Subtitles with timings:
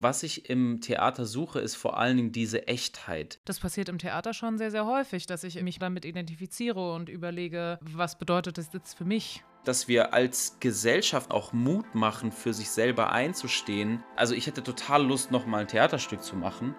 [0.00, 3.40] Was ich im Theater suche, ist vor allen Dingen diese Echtheit.
[3.44, 7.80] Das passiert im Theater schon sehr, sehr häufig, dass ich mich damit identifiziere und überlege,
[7.80, 9.42] was bedeutet das jetzt für mich?
[9.64, 14.04] Dass wir als Gesellschaft auch Mut machen, für sich selber einzustehen.
[14.14, 16.76] Also ich hätte total Lust, nochmal ein Theaterstück zu machen.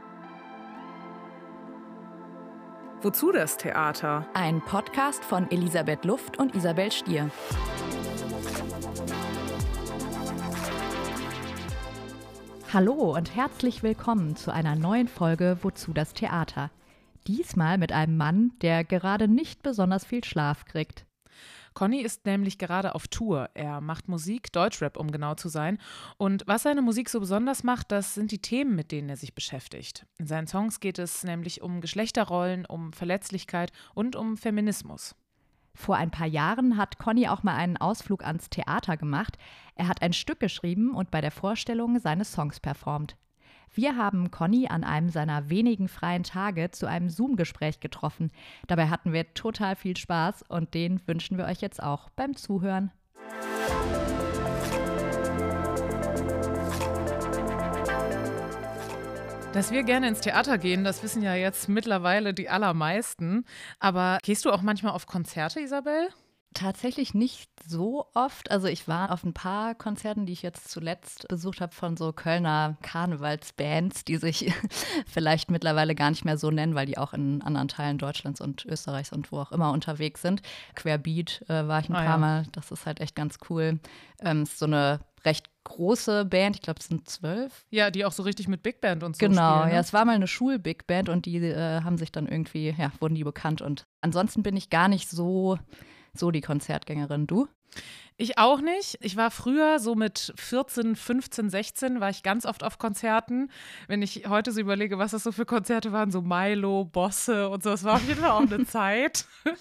[3.02, 4.30] Wozu das Theater?
[4.34, 7.30] Ein Podcast von Elisabeth Luft und Isabel Stier.
[12.72, 16.70] Hallo und herzlich willkommen zu einer neuen Folge Wozu das Theater.
[17.26, 21.08] Diesmal mit einem Mann, der gerade nicht besonders viel Schlaf kriegt.
[21.74, 23.50] Conny ist nämlich gerade auf Tour.
[23.55, 25.80] Er macht Musik, Deutschrap, um genau zu sein.
[26.20, 29.34] Und was seine Musik so besonders macht, das sind die Themen, mit denen er sich
[29.34, 30.05] beschäftigt.
[30.20, 35.16] In seinen Songs geht es nämlich um Geschlechterrollen, um Verletzlichkeit und um Feminismus.
[35.73, 39.38] Vor ein paar Jahren hat Conny auch mal einen Ausflug ans Theater gemacht.
[39.76, 43.16] Er hat ein Stück geschrieben und bei der Vorstellung seine Songs performt.
[43.74, 48.32] Wir haben Conny an einem seiner wenigen freien Tage zu einem Zoom-Gespräch getroffen.
[48.68, 52.91] Dabei hatten wir total viel Spaß und den wünschen wir euch jetzt auch beim Zuhören.
[59.52, 63.46] Dass wir gerne ins Theater gehen, das wissen ja jetzt mittlerweile die allermeisten.
[63.80, 66.09] Aber gehst du auch manchmal auf Konzerte, Isabel?
[66.53, 68.52] Tatsächlich nicht so oft.
[68.52, 72.14] Also ich war auf ein paar Konzerten, die ich jetzt zuletzt besucht habe von so
[72.14, 74.53] Kölner Karnevalsbands, die sich
[75.08, 78.66] vielleicht mittlerweile gar nicht mehr so nennen, weil die auch in anderen Teilen Deutschlands und
[78.66, 80.44] Österreichs und wo auch immer unterwegs sind.
[80.75, 82.18] Querbeat äh, war ich ein ah, paar ja.
[82.18, 82.44] Mal.
[82.52, 83.80] Das ist halt echt ganz cool.
[84.22, 87.66] Ähm, ist so eine recht große Band, ich glaube, es sind zwölf.
[87.69, 89.73] Ja, die auch so richtig mit Big Band und so Genau, spielen, ne?
[89.75, 92.91] ja, es war mal eine Schul-Big Band und die äh, haben sich dann irgendwie, ja,
[93.00, 93.62] wurden die bekannt.
[93.62, 95.57] Und ansonsten bin ich gar nicht so
[96.13, 97.28] so die Konzertgängerin.
[97.28, 97.47] Du?
[98.22, 98.97] Ich auch nicht.
[99.00, 103.50] Ich war früher so mit 14, 15, 16 war ich ganz oft auf Konzerten.
[103.88, 107.63] Wenn ich heute so überlege, was das so für Konzerte waren, so Milo, Bosse und
[107.63, 109.23] so, das war auf jeden Fall auch eine Zeit.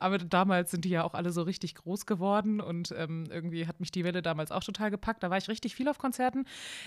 [0.00, 3.80] Aber damals sind die ja auch alle so richtig groß geworden und ähm, irgendwie hat
[3.80, 5.22] mich die Welle damals auch total gepackt.
[5.22, 6.46] Da war ich richtig viel auf Konzerten.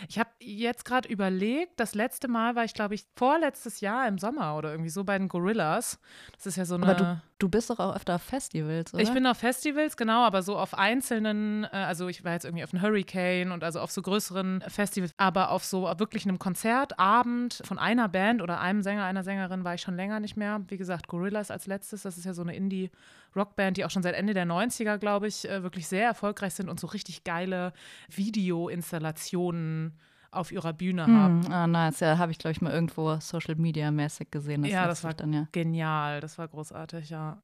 [0.09, 4.18] Ich habe jetzt gerade überlegt, das letzte Mal war ich, glaube ich, vorletztes Jahr im
[4.18, 6.00] Sommer oder irgendwie so bei den Gorillas.
[6.38, 6.85] Das ist ja so eine.
[6.88, 9.03] Aber du, du bist doch auch öfter auf Festivals, oder?
[9.03, 12.46] Ich bin auf Festivals, genau, aber so auf eins einzelnen, äh, also ich war jetzt
[12.46, 16.40] irgendwie auf einem Hurricane und also auf so größeren Festivals, aber auf so wirklich einem
[16.40, 20.62] Konzertabend von einer Band oder einem Sänger, einer Sängerin war ich schon länger nicht mehr.
[20.68, 24.16] Wie gesagt, Gorillas als letztes, das ist ja so eine Indie-Rockband, die auch schon seit
[24.16, 27.74] Ende der 90er, glaube ich, äh, wirklich sehr erfolgreich sind und so richtig geile
[28.09, 30.00] Video-Installationen
[30.36, 31.52] auf ihrer Bühne hm, haben.
[31.52, 32.00] Ah, nice.
[32.00, 34.64] Ja, habe ich, glaube ich, mal irgendwo Social Media mäßig gesehen.
[34.64, 35.48] Das ja, das war dann, ja.
[35.52, 36.22] genial.
[36.22, 37.42] Das war großartig, ja.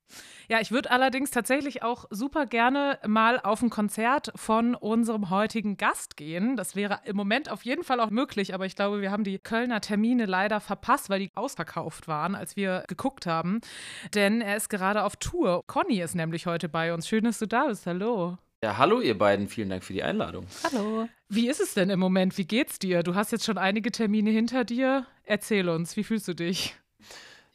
[0.49, 5.77] Ja, ich würde allerdings tatsächlich auch super gerne mal auf ein Konzert von unserem heutigen
[5.77, 6.55] Gast gehen.
[6.55, 9.39] Das wäre im Moment auf jeden Fall auch möglich, aber ich glaube, wir haben die
[9.39, 13.61] Kölner Termine leider verpasst, weil die ausverkauft waren, als wir geguckt haben.
[14.13, 15.63] Denn er ist gerade auf Tour.
[15.67, 17.07] Conny ist nämlich heute bei uns.
[17.07, 17.85] Schön, dass du da bist.
[17.85, 18.37] Hallo.
[18.63, 20.45] Ja, hallo ihr beiden, vielen Dank für die Einladung.
[20.63, 21.07] Hallo.
[21.31, 22.37] Wie ist es denn im Moment?
[22.39, 23.03] Wie geht's dir?
[23.03, 25.05] Du hast jetzt schon einige Termine hinter dir.
[25.23, 26.75] Erzähl uns, wie fühlst du dich?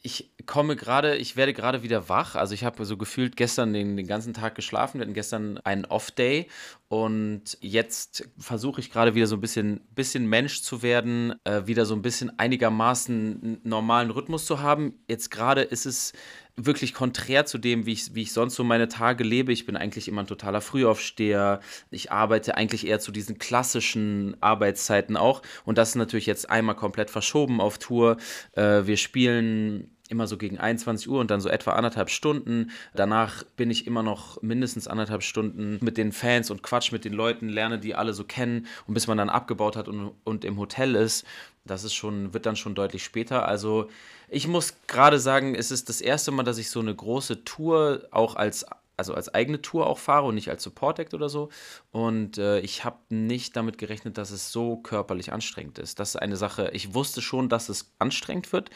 [0.05, 2.35] ich komme gerade, ich werde gerade wieder wach.
[2.35, 4.99] Also ich habe so gefühlt gestern den, den ganzen Tag geschlafen.
[4.99, 6.47] Wir hatten gestern einen Off-Day
[6.87, 11.85] und jetzt versuche ich gerade wieder so ein bisschen, bisschen Mensch zu werden, äh, wieder
[11.85, 14.93] so ein bisschen einigermaßen normalen Rhythmus zu haben.
[15.07, 16.13] Jetzt gerade ist es
[16.55, 19.51] wirklich konträr zu dem, wie ich, wie ich sonst so meine Tage lebe.
[19.51, 21.59] Ich bin eigentlich immer ein totaler Frühaufsteher.
[21.89, 25.41] Ich arbeite eigentlich eher zu diesen klassischen Arbeitszeiten auch.
[25.65, 28.17] Und das ist natürlich jetzt einmal komplett verschoben auf Tour.
[28.53, 32.71] Äh, wir spielen immer so gegen 21 Uhr und dann so etwa anderthalb Stunden.
[32.93, 37.13] Danach bin ich immer noch mindestens anderthalb Stunden mit den Fans und Quatsch mit den
[37.13, 40.57] Leuten, lerne die alle so kennen und bis man dann abgebaut hat und, und im
[40.57, 41.25] Hotel ist,
[41.65, 43.47] das ist schon, wird dann schon deutlich später.
[43.47, 43.89] Also
[44.29, 48.07] ich muss gerade sagen, es ist das erste Mal, dass ich so eine große Tour
[48.11, 48.65] auch als
[48.97, 51.49] also als eigene Tour auch fahre und nicht als Support Act oder so.
[51.91, 55.99] Und äh, ich habe nicht damit gerechnet, dass es so körperlich anstrengend ist.
[55.99, 58.69] Das ist eine Sache, ich wusste schon, dass es anstrengend wird.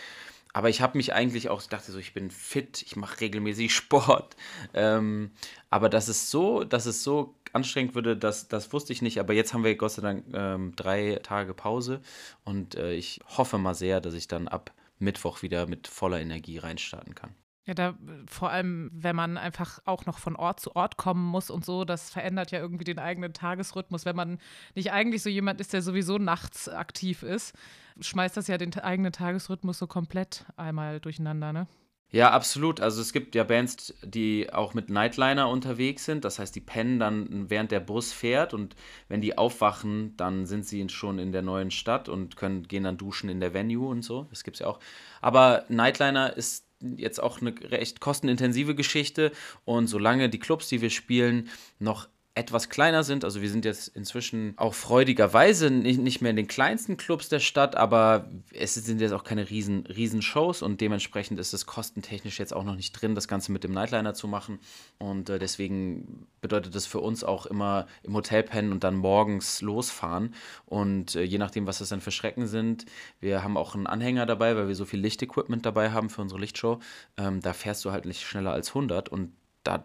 [0.53, 3.73] Aber ich habe mich eigentlich auch, ich dachte so, ich bin fit, ich mache regelmäßig
[3.75, 4.35] Sport.
[4.73, 5.31] Ähm,
[5.69, 9.19] aber dass es so, dass es so anstrengend würde, das, das wusste ich nicht.
[9.19, 12.01] Aber jetzt haben wir Gott sei Dank ähm, drei Tage Pause
[12.43, 16.57] und äh, ich hoffe mal sehr, dass ich dann ab Mittwoch wieder mit voller Energie
[16.57, 17.33] reinstarten kann.
[17.69, 17.93] Ja, da
[18.25, 21.85] vor allem, wenn man einfach auch noch von Ort zu Ort kommen muss und so,
[21.85, 24.05] das verändert ja irgendwie den eigenen Tagesrhythmus.
[24.05, 24.39] Wenn man
[24.73, 27.53] nicht eigentlich so jemand ist, der sowieso nachts aktiv ist,
[28.01, 31.67] schmeißt das ja den eigenen Tagesrhythmus so komplett einmal durcheinander, ne?
[32.11, 32.81] Ja, absolut.
[32.81, 36.25] Also es gibt ja Bands, die auch mit Nightliner unterwegs sind.
[36.25, 38.75] Das heißt, die pennen dann, während der Bus fährt und
[39.09, 42.97] wenn die aufwachen, dann sind sie schon in der neuen Stadt und können, gehen dann
[42.97, 44.25] duschen in der Venue und so.
[44.31, 44.79] Das gibt es ja auch.
[45.21, 49.31] Aber Nightliner ist jetzt auch eine recht kostenintensive Geschichte.
[49.65, 51.49] Und solange die Clubs, die wir spielen,
[51.79, 52.07] noch
[52.39, 53.25] etwas kleiner sind.
[53.25, 57.75] Also wir sind jetzt inzwischen auch freudigerweise nicht, mehr in den kleinsten Clubs der Stadt,
[57.75, 62.53] aber es sind jetzt auch keine riesen, riesen Shows und dementsprechend ist es kostentechnisch jetzt
[62.53, 64.59] auch noch nicht drin, das Ganze mit dem Nightliner zu machen.
[64.97, 69.61] Und äh, deswegen bedeutet das für uns auch immer im Hotel pennen und dann morgens
[69.61, 70.33] losfahren.
[70.65, 72.85] Und äh, je nachdem, was das dann für Schrecken sind,
[73.19, 76.39] wir haben auch einen Anhänger dabei, weil wir so viel Lichtequipment dabei haben für unsere
[76.39, 76.79] Lichtshow.
[77.17, 79.33] Ähm, da fährst du halt nicht schneller als 100 und
[79.63, 79.83] da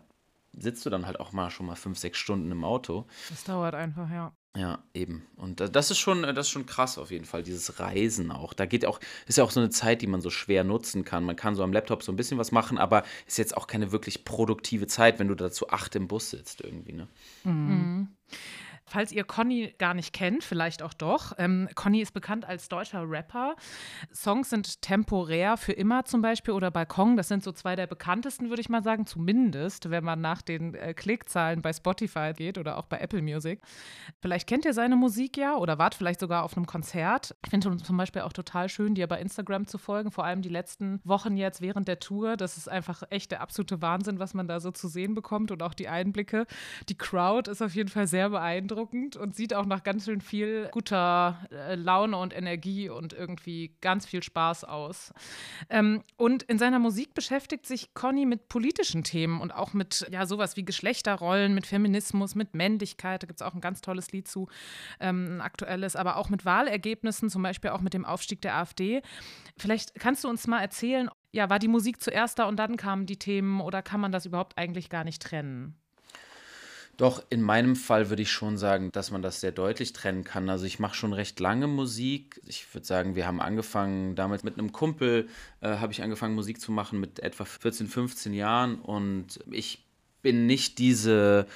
[0.58, 3.06] sitzt du dann halt auch mal schon mal fünf, sechs Stunden im Auto.
[3.30, 4.32] Das dauert einfach, ja.
[4.56, 5.26] Ja, eben.
[5.34, 8.52] Und das ist schon, das ist schon krass auf jeden Fall, dieses Reisen auch.
[8.52, 11.24] Da geht auch, ist ja auch so eine Zeit, die man so schwer nutzen kann.
[11.24, 13.90] Man kann so am Laptop so ein bisschen was machen, aber ist jetzt auch keine
[13.90, 17.08] wirklich produktive Zeit, wenn du dazu acht im Bus sitzt irgendwie, ne?
[17.42, 18.08] Mhm.
[18.86, 21.32] Falls ihr Conny gar nicht kennt, vielleicht auch doch.
[21.38, 23.56] Ähm, Conny ist bekannt als deutscher Rapper.
[24.12, 27.16] Songs sind temporär für immer zum Beispiel oder Balkon.
[27.16, 30.74] Das sind so zwei der bekanntesten, würde ich mal sagen, zumindest, wenn man nach den
[30.74, 33.62] äh, Klickzahlen bei Spotify geht oder auch bei Apple Music.
[34.20, 37.34] Vielleicht kennt ihr seine Musik ja oder wart vielleicht sogar auf einem Konzert.
[37.42, 40.50] Ich finde zum Beispiel auch total schön, dir bei Instagram zu folgen, vor allem die
[40.50, 42.36] letzten Wochen jetzt während der Tour.
[42.36, 45.62] Das ist einfach echt der absolute Wahnsinn, was man da so zu sehen bekommt und
[45.62, 46.46] auch die Einblicke.
[46.90, 50.20] Die Crowd ist auf jeden Fall sehr beeindruckend beeindruckend und sieht auch nach ganz schön
[50.20, 55.12] viel guter äh, Laune und Energie und irgendwie ganz viel Spaß aus.
[55.70, 60.26] Ähm, und in seiner Musik beschäftigt sich Conny mit politischen Themen und auch mit ja
[60.26, 63.22] sowas wie Geschlechterrollen, mit Feminismus, mit Männlichkeit.
[63.22, 64.48] Da gibt es auch ein ganz tolles Lied zu,
[65.00, 69.02] ähm, ein aktuelles, aber auch mit Wahlergebnissen, zum Beispiel auch mit dem Aufstieg der AfD.
[69.56, 73.06] Vielleicht kannst du uns mal erzählen, ja, war die Musik zuerst da und dann kamen
[73.06, 75.76] die Themen oder kann man das überhaupt eigentlich gar nicht trennen?
[76.96, 80.48] Doch, in meinem Fall würde ich schon sagen, dass man das sehr deutlich trennen kann.
[80.48, 82.40] Also ich mache schon recht lange Musik.
[82.46, 85.28] Ich würde sagen, wir haben angefangen, damals mit einem Kumpel
[85.60, 88.76] äh, habe ich angefangen, Musik zu machen mit etwa 14, 15 Jahren.
[88.76, 89.84] Und ich
[90.22, 91.46] bin nicht diese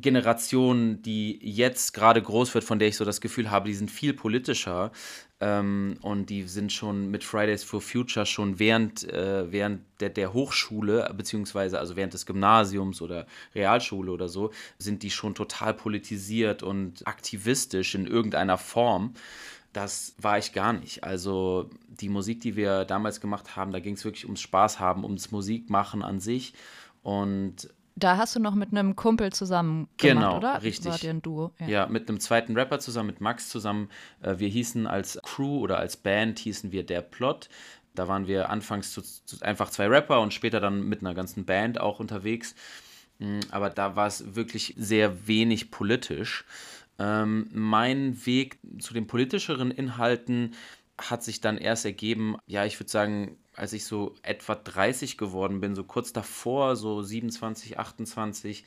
[0.00, 3.90] Generation, die jetzt gerade groß wird, von der ich so das Gefühl habe, die sind
[3.90, 4.92] viel politischer.
[5.38, 10.32] Ähm, und die sind schon mit Fridays for Future schon während, äh, während der, der
[10.32, 16.62] Hochschule, beziehungsweise also während des Gymnasiums oder Realschule oder so, sind die schon total politisiert
[16.62, 19.12] und aktivistisch in irgendeiner Form.
[19.74, 21.04] Das war ich gar nicht.
[21.04, 25.04] Also die Musik, die wir damals gemacht haben, da ging es wirklich ums Spaß haben,
[25.04, 26.54] ums Musikmachen an sich.
[27.02, 30.62] Und da hast du noch mit einem Kumpel zusammen gemacht, genau, oder?
[30.62, 30.92] richtig.
[30.92, 31.52] War dir ein Duo?
[31.58, 31.66] Ja.
[31.66, 31.86] ja.
[31.86, 33.88] mit einem zweiten Rapper zusammen, mit Max zusammen.
[34.20, 37.48] Äh, wir hießen als Crew oder als Band hießen wir Der Plot.
[37.94, 41.46] Da waren wir anfangs zu, zu einfach zwei Rapper und später dann mit einer ganzen
[41.46, 42.54] Band auch unterwegs.
[43.18, 46.44] Mm, aber da war es wirklich sehr wenig politisch.
[46.98, 50.54] Ähm, mein Weg zu den politischeren Inhalten
[50.98, 55.60] hat sich dann erst ergeben, ja, ich würde sagen, als ich so etwa 30 geworden
[55.60, 58.64] bin, so kurz davor, so 27, 28,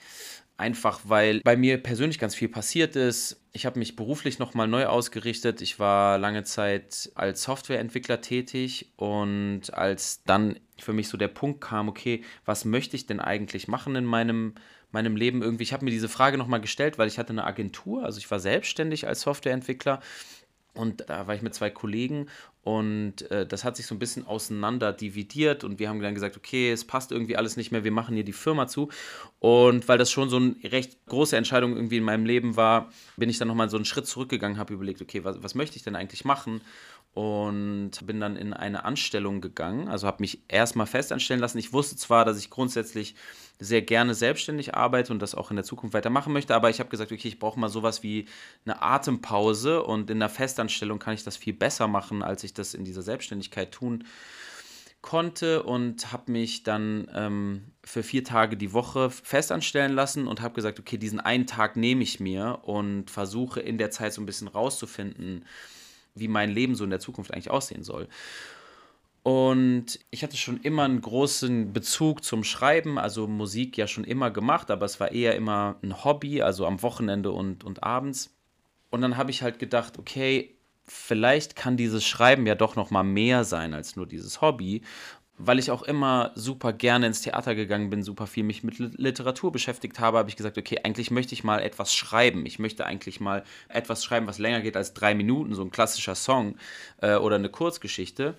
[0.58, 3.42] einfach weil bei mir persönlich ganz viel passiert ist.
[3.54, 5.62] Ich habe mich beruflich nochmal neu ausgerichtet.
[5.62, 11.62] Ich war lange Zeit als Softwareentwickler tätig und als dann für mich so der Punkt
[11.62, 14.54] kam, okay, was möchte ich denn eigentlich machen in meinem
[14.92, 18.04] meinem Leben irgendwie, ich habe mir diese Frage nochmal gestellt, weil ich hatte eine Agentur,
[18.04, 20.02] also ich war selbstständig als Softwareentwickler
[20.80, 22.28] und da war ich mit zwei Kollegen
[22.64, 26.38] und äh, das hat sich so ein bisschen auseinander dividiert und wir haben dann gesagt,
[26.38, 28.90] okay, es passt irgendwie alles nicht mehr, wir machen hier die Firma zu.
[29.40, 33.30] Und weil das schon so eine recht große Entscheidung irgendwie in meinem Leben war, bin
[33.30, 35.96] ich dann nochmal so einen Schritt zurückgegangen, habe überlegt, okay, was, was möchte ich denn
[35.96, 36.62] eigentlich machen?
[37.14, 39.88] Und bin dann in eine Anstellung gegangen.
[39.88, 41.58] Also habe mich erstmal festanstellen lassen.
[41.58, 43.16] Ich wusste zwar, dass ich grundsätzlich
[43.60, 46.90] sehr gerne selbstständig arbeite und das auch in der Zukunft weitermachen möchte, aber ich habe
[46.90, 48.26] gesagt, okay, ich brauche mal sowas wie
[48.64, 52.74] eine Atempause und in der Festanstellung kann ich das viel besser machen, als ich das
[52.74, 54.06] in dieser Selbstständigkeit tun
[55.02, 60.54] konnte und habe mich dann ähm, für vier Tage die Woche festanstellen lassen und habe
[60.54, 64.26] gesagt, okay, diesen einen Tag nehme ich mir und versuche in der Zeit so ein
[64.26, 65.46] bisschen rauszufinden,
[66.16, 68.08] wie mein Leben so in der Zukunft eigentlich aussehen soll.
[69.24, 74.32] Und ich hatte schon immer einen großen Bezug zum Schreiben, also Musik ja schon immer
[74.32, 78.34] gemacht, aber es war eher immer ein Hobby, also am Wochenende und, und abends.
[78.90, 83.04] Und dann habe ich halt gedacht, okay, vielleicht kann dieses Schreiben ja doch noch mal
[83.04, 84.82] mehr sein als nur dieses Hobby
[85.40, 89.54] weil ich auch immer super gerne ins Theater gegangen bin, super viel mich mit Literatur
[89.54, 92.46] beschäftigt habe, habe ich gesagt, okay, eigentlich möchte ich mal etwas schreiben.
[92.46, 96.16] Ich möchte eigentlich mal etwas schreiben, was länger geht als drei Minuten, so ein klassischer
[96.16, 96.58] Song
[97.02, 98.36] äh, oder eine Kurzgeschichte.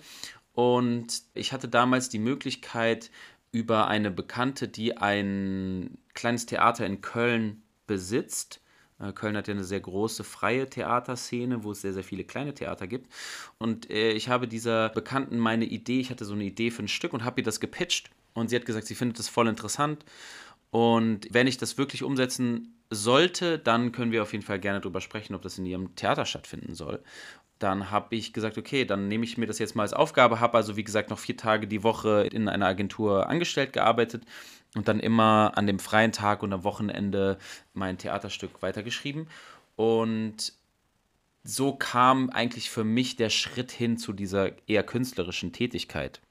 [0.53, 3.09] Und ich hatte damals die Möglichkeit,
[3.51, 8.61] über eine Bekannte, die ein kleines Theater in Köln besitzt.
[9.01, 12.53] Äh, Köln hat ja eine sehr große freie Theaterszene, wo es sehr, sehr viele kleine
[12.53, 13.11] Theater gibt.
[13.57, 16.87] Und äh, ich habe dieser Bekannten meine Idee, ich hatte so eine Idee für ein
[16.87, 18.09] Stück und habe ihr das gepitcht.
[18.33, 20.05] Und sie hat gesagt, sie findet das voll interessant.
[20.69, 25.01] Und wenn ich das wirklich umsetzen sollte, dann können wir auf jeden Fall gerne darüber
[25.01, 27.01] sprechen, ob das in ihrem Theater stattfinden soll
[27.61, 30.57] dann habe ich gesagt, okay, dann nehme ich mir das jetzt mal als Aufgabe, habe
[30.57, 34.23] also wie gesagt noch vier Tage die Woche in einer Agentur angestellt gearbeitet
[34.75, 37.37] und dann immer an dem freien Tag und am Wochenende
[37.73, 39.27] mein Theaterstück weitergeschrieben.
[39.75, 40.53] Und
[41.43, 46.21] so kam eigentlich für mich der Schritt hin zu dieser eher künstlerischen Tätigkeit.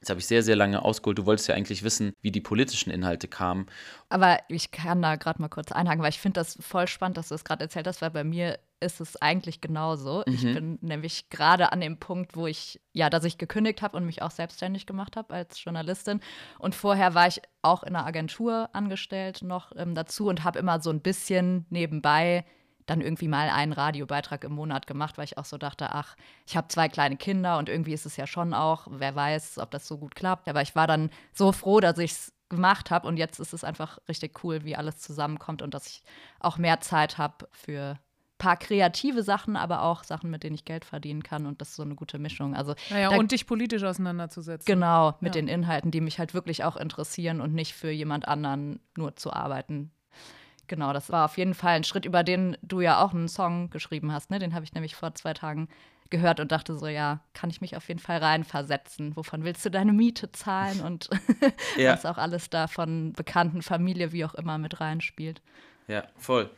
[0.00, 1.18] Jetzt habe ich sehr, sehr lange ausgeholt.
[1.18, 3.66] Du wolltest ja eigentlich wissen, wie die politischen Inhalte kamen.
[4.08, 7.28] Aber ich kann da gerade mal kurz einhaken, weil ich finde das voll spannend, dass
[7.28, 10.22] du es gerade erzählt hast, weil bei mir ist es eigentlich genauso.
[10.26, 10.34] Mhm.
[10.34, 14.04] Ich bin nämlich gerade an dem Punkt, wo ich, ja, dass ich gekündigt habe und
[14.04, 16.20] mich auch selbstständig gemacht habe als Journalistin.
[16.58, 20.80] Und vorher war ich auch in einer Agentur angestellt noch ähm, dazu und habe immer
[20.80, 22.44] so ein bisschen nebenbei
[22.86, 26.16] dann irgendwie mal einen Radiobeitrag im Monat gemacht, weil ich auch so dachte, ach,
[26.46, 29.72] ich habe zwei kleine Kinder und irgendwie ist es ja schon auch, wer weiß, ob
[29.72, 30.48] das so gut klappt.
[30.48, 33.64] Aber ich war dann so froh, dass ich es gemacht habe und jetzt ist es
[33.64, 36.02] einfach richtig cool, wie alles zusammenkommt und dass ich
[36.38, 37.98] auch mehr Zeit habe für
[38.38, 41.76] paar kreative Sachen, aber auch Sachen, mit denen ich Geld verdienen kann und das ist
[41.76, 42.54] so eine gute Mischung.
[42.54, 44.66] Also naja, und dich politisch auseinanderzusetzen.
[44.66, 45.40] Genau, mit ja.
[45.40, 49.32] den Inhalten, die mich halt wirklich auch interessieren und nicht für jemand anderen nur zu
[49.32, 49.90] arbeiten.
[50.68, 53.70] Genau, das war auf jeden Fall ein Schritt, über den du ja auch einen Song
[53.70, 54.30] geschrieben hast.
[54.30, 54.38] Ne?
[54.38, 55.68] Den habe ich nämlich vor zwei Tagen
[56.10, 59.16] gehört und dachte so, ja, kann ich mich auf jeden Fall reinversetzen.
[59.16, 61.08] Wovon willst du deine Miete zahlen und
[61.76, 61.92] ja.
[61.92, 65.40] was auch alles da von Bekannten, Familie, wie auch immer mit reinspielt.
[65.88, 66.50] Ja, voll.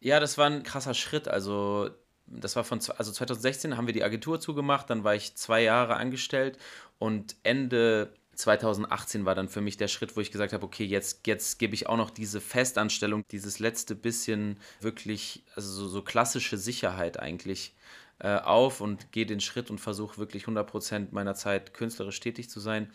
[0.00, 1.28] Ja, das war ein krasser Schritt.
[1.28, 1.90] Also,
[2.26, 5.96] das war von, also 2016 haben wir die Agentur zugemacht, dann war ich zwei Jahre
[5.96, 6.58] angestellt
[6.98, 11.26] und Ende 2018 war dann für mich der Schritt, wo ich gesagt habe, okay, jetzt,
[11.26, 16.56] jetzt gebe ich auch noch diese Festanstellung, dieses letzte bisschen wirklich, also so, so klassische
[16.58, 17.74] Sicherheit eigentlich
[18.20, 22.60] äh, auf und gehe den Schritt und versuche wirklich 100% meiner Zeit künstlerisch tätig zu
[22.60, 22.92] sein.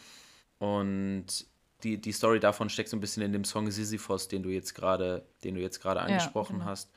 [0.60, 1.46] Und
[1.84, 4.74] die, die Story davon steckt so ein bisschen in dem Song Sisyphos, den du jetzt
[4.74, 6.72] gerade, den du jetzt gerade angesprochen ja, genau.
[6.72, 6.92] hast.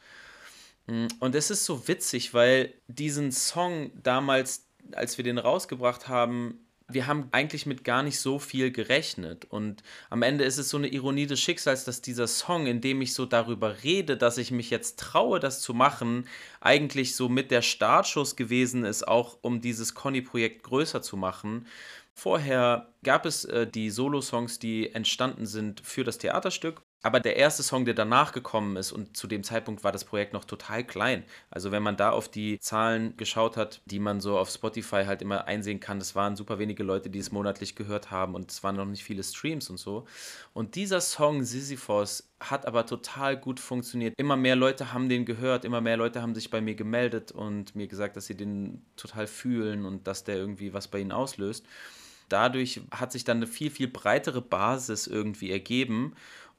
[0.86, 6.66] Mm, und es ist so witzig, weil diesen Song damals, als wir den rausgebracht haben,
[6.88, 9.44] wir haben eigentlich mit gar nicht so viel gerechnet.
[9.46, 13.02] Und am Ende ist es so eine Ironie des Schicksals, dass dieser Song, in dem
[13.02, 16.28] ich so darüber rede, dass ich mich jetzt traue, das zu machen,
[16.60, 21.66] eigentlich so mit der Startschuss gewesen ist, auch um dieses Conny-Projekt größer zu machen.
[22.18, 26.80] Vorher gab es äh, die Solo-Songs, die entstanden sind für das Theaterstück.
[27.02, 30.32] Aber der erste Song, der danach gekommen ist, und zu dem Zeitpunkt war das Projekt
[30.32, 31.24] noch total klein.
[31.50, 35.20] Also wenn man da auf die Zahlen geschaut hat, die man so auf Spotify halt
[35.20, 38.64] immer einsehen kann, das waren super wenige Leute, die es monatlich gehört haben und es
[38.64, 40.06] waren noch nicht viele Streams und so.
[40.54, 44.14] Und dieser Song Sisyphos hat aber total gut funktioniert.
[44.18, 47.76] Immer mehr Leute haben den gehört, immer mehr Leute haben sich bei mir gemeldet und
[47.76, 51.66] mir gesagt, dass sie den total fühlen und dass der irgendwie was bei ihnen auslöst.
[52.28, 56.14] Dadurch hat sich dann eine viel, viel breitere Basis irgendwie ergeben.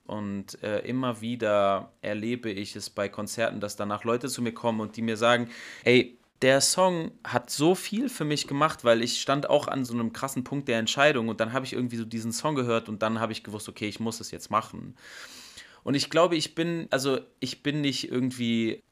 [0.05, 4.79] Und äh, immer wieder erlebe ich es bei Konzerten, dass danach Leute zu mir kommen
[4.79, 5.49] und die mir sagen,
[5.83, 9.93] ey, der Song hat so viel für mich gemacht, weil ich stand auch an so
[9.93, 13.01] einem krassen Punkt der Entscheidung und dann habe ich irgendwie so diesen Song gehört und
[13.01, 14.95] dann habe ich gewusst, okay, ich muss es jetzt machen.
[15.83, 18.83] Und ich glaube, ich bin, also ich bin nicht irgendwie,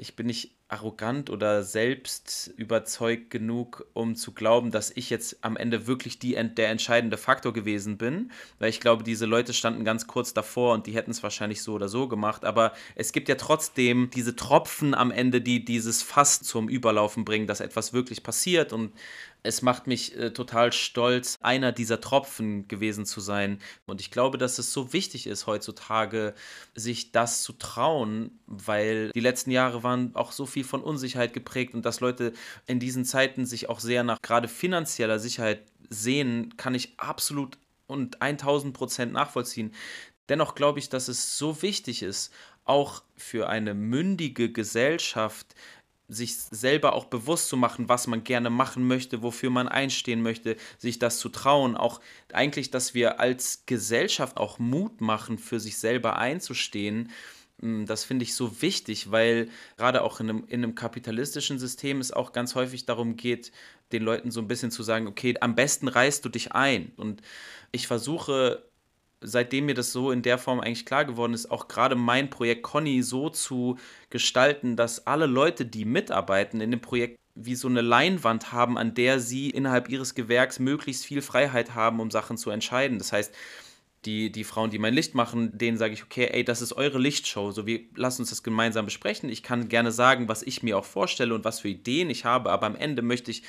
[0.00, 5.56] ich bin nicht arrogant oder selbst überzeugt genug, um zu glauben, dass ich jetzt am
[5.56, 8.30] Ende wirklich die, der entscheidende Faktor gewesen bin.
[8.58, 11.74] Weil ich glaube, diese Leute standen ganz kurz davor und die hätten es wahrscheinlich so
[11.74, 12.44] oder so gemacht.
[12.44, 17.46] Aber es gibt ja trotzdem diese Tropfen am Ende, die dieses Fass zum Überlaufen bringen,
[17.46, 18.72] dass etwas wirklich passiert.
[18.72, 18.92] Und
[19.42, 23.58] es macht mich äh, total stolz, einer dieser Tropfen gewesen zu sein.
[23.86, 26.34] Und ich glaube, dass es so wichtig ist heutzutage,
[26.74, 31.74] sich das zu trauen, weil die letzten Jahre waren auch so viel von Unsicherheit geprägt
[31.74, 32.32] und dass Leute
[32.66, 38.22] in diesen Zeiten sich auch sehr nach gerade finanzieller Sicherheit sehen, kann ich absolut und
[38.22, 39.72] 1000 Prozent nachvollziehen.
[40.28, 42.32] Dennoch glaube ich, dass es so wichtig ist,
[42.64, 45.56] auch für eine mündige Gesellschaft
[46.10, 50.56] sich selber auch bewusst zu machen, was man gerne machen möchte, wofür man einstehen möchte,
[50.76, 52.00] sich das zu trauen, auch
[52.32, 57.10] eigentlich, dass wir als Gesellschaft auch Mut machen, für sich selber einzustehen.
[57.60, 62.00] Hm, das finde ich so wichtig, weil gerade auch in einem, in einem kapitalistischen System
[62.00, 63.52] es auch ganz häufig darum geht,
[63.92, 66.92] den Leuten so ein bisschen zu sagen, okay, am besten reißt du dich ein.
[66.96, 67.22] Und
[67.72, 68.64] ich versuche
[69.20, 72.62] seitdem mir das so in der Form eigentlich klar geworden ist, auch gerade mein Projekt
[72.62, 77.80] Conny so zu gestalten, dass alle Leute, die mitarbeiten in dem Projekt, wie so eine
[77.80, 82.50] Leinwand haben, an der sie innerhalb ihres Gewerks möglichst viel Freiheit haben, um Sachen zu
[82.50, 82.98] entscheiden.
[82.98, 83.34] Das heißt,
[84.04, 86.98] die, die Frauen, die mein Licht machen, denen sage ich, okay, ey, das ist eure
[86.98, 89.28] Lichtshow, so wir lassen uns das gemeinsam besprechen.
[89.28, 92.50] Ich kann gerne sagen, was ich mir auch vorstelle und was für Ideen ich habe,
[92.50, 93.42] aber am Ende möchte ich,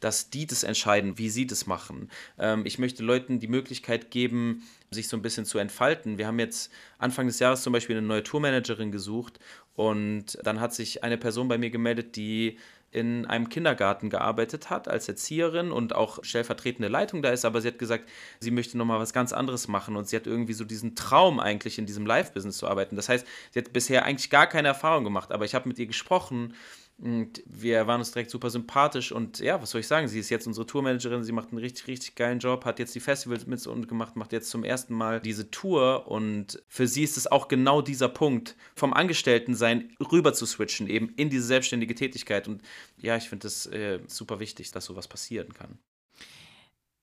[0.00, 2.10] dass die das entscheiden, wie sie das machen.
[2.38, 6.18] Ähm, ich möchte Leuten die Möglichkeit geben, sich so ein bisschen zu entfalten.
[6.18, 9.38] Wir haben jetzt Anfang des Jahres zum Beispiel eine neue Tourmanagerin gesucht
[9.74, 12.58] und dann hat sich eine Person bei mir gemeldet, die
[12.90, 17.68] in einem Kindergarten gearbeitet hat als Erzieherin und auch stellvertretende Leitung da ist, aber sie
[17.68, 18.08] hat gesagt,
[18.40, 21.78] sie möchte nochmal was ganz anderes machen und sie hat irgendwie so diesen Traum eigentlich
[21.78, 22.96] in diesem Live-Business zu arbeiten.
[22.96, 25.86] Das heißt, sie hat bisher eigentlich gar keine Erfahrung gemacht, aber ich habe mit ihr
[25.86, 26.54] gesprochen
[27.00, 30.08] und wir waren uns direkt super sympathisch und ja, was soll ich sagen?
[30.08, 33.00] Sie ist jetzt unsere Tourmanagerin, sie macht einen richtig, richtig geilen Job, hat jetzt die
[33.00, 37.16] Festivals mit uns gemacht, macht jetzt zum ersten Mal diese Tour und für sie ist
[37.16, 42.48] es auch genau dieser Punkt, vom Angestelltensein rüber zu switchen, eben in diese selbstständige Tätigkeit.
[42.48, 42.62] Und
[42.96, 45.78] ja, ich finde es äh, super wichtig, dass sowas passieren kann.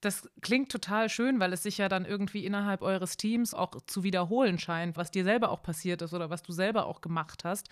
[0.05, 4.03] Das klingt total schön, weil es sich ja dann irgendwie innerhalb eures Teams auch zu
[4.03, 7.69] wiederholen scheint, was dir selber auch passiert ist oder was du selber auch gemacht hast.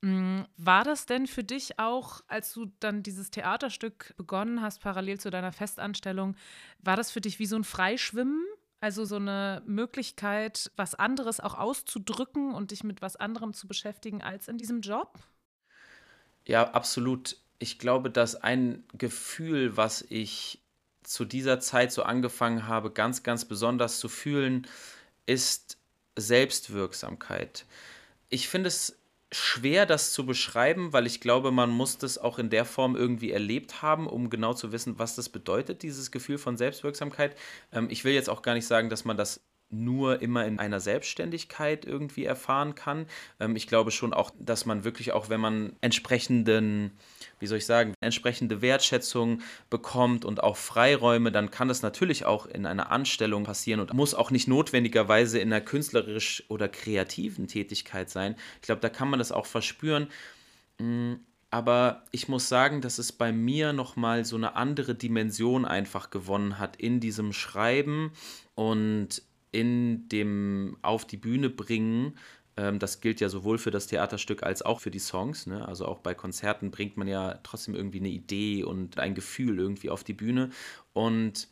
[0.00, 5.20] Mm, war das denn für dich auch, als du dann dieses Theaterstück begonnen hast, parallel
[5.20, 6.34] zu deiner Festanstellung,
[6.80, 8.44] war das für dich wie so ein Freischwimmen?
[8.80, 14.22] Also so eine Möglichkeit, was anderes auch auszudrücken und dich mit was anderem zu beschäftigen
[14.22, 15.20] als in diesem Job?
[16.48, 17.36] Ja, absolut.
[17.60, 20.59] Ich glaube, dass ein Gefühl, was ich
[21.02, 24.66] zu dieser Zeit so angefangen habe, ganz, ganz besonders zu fühlen,
[25.26, 25.78] ist
[26.16, 27.66] Selbstwirksamkeit.
[28.28, 28.96] Ich finde es
[29.32, 33.30] schwer, das zu beschreiben, weil ich glaube, man muss das auch in der Form irgendwie
[33.30, 37.36] erlebt haben, um genau zu wissen, was das bedeutet, dieses Gefühl von Selbstwirksamkeit.
[37.72, 39.40] Ähm, ich will jetzt auch gar nicht sagen, dass man das
[39.70, 43.06] nur immer in einer Selbstständigkeit irgendwie erfahren kann.
[43.38, 46.90] Ähm, ich glaube schon auch, dass man wirklich auch, wenn man entsprechenden,
[47.40, 52.46] wie soll ich sagen, entsprechende Wertschätzung bekommt und auch Freiräume, dann kann das natürlich auch
[52.46, 58.10] in einer Anstellung passieren und muss auch nicht notwendigerweise in einer künstlerisch oder kreativen Tätigkeit
[58.10, 58.36] sein.
[58.56, 60.08] Ich glaube, da kann man das auch verspüren.
[60.78, 61.14] Mm,
[61.50, 66.58] aber ich muss sagen, dass es bei mir nochmal so eine andere Dimension einfach gewonnen
[66.58, 68.12] hat in diesem Schreiben
[68.54, 72.16] und in dem Auf die Bühne bringen,
[72.78, 75.46] das gilt ja sowohl für das Theaterstück als auch für die Songs.
[75.46, 75.66] Ne?
[75.66, 79.90] Also auch bei Konzerten bringt man ja trotzdem irgendwie eine Idee und ein Gefühl irgendwie
[79.90, 80.50] auf die Bühne.
[80.92, 81.48] Und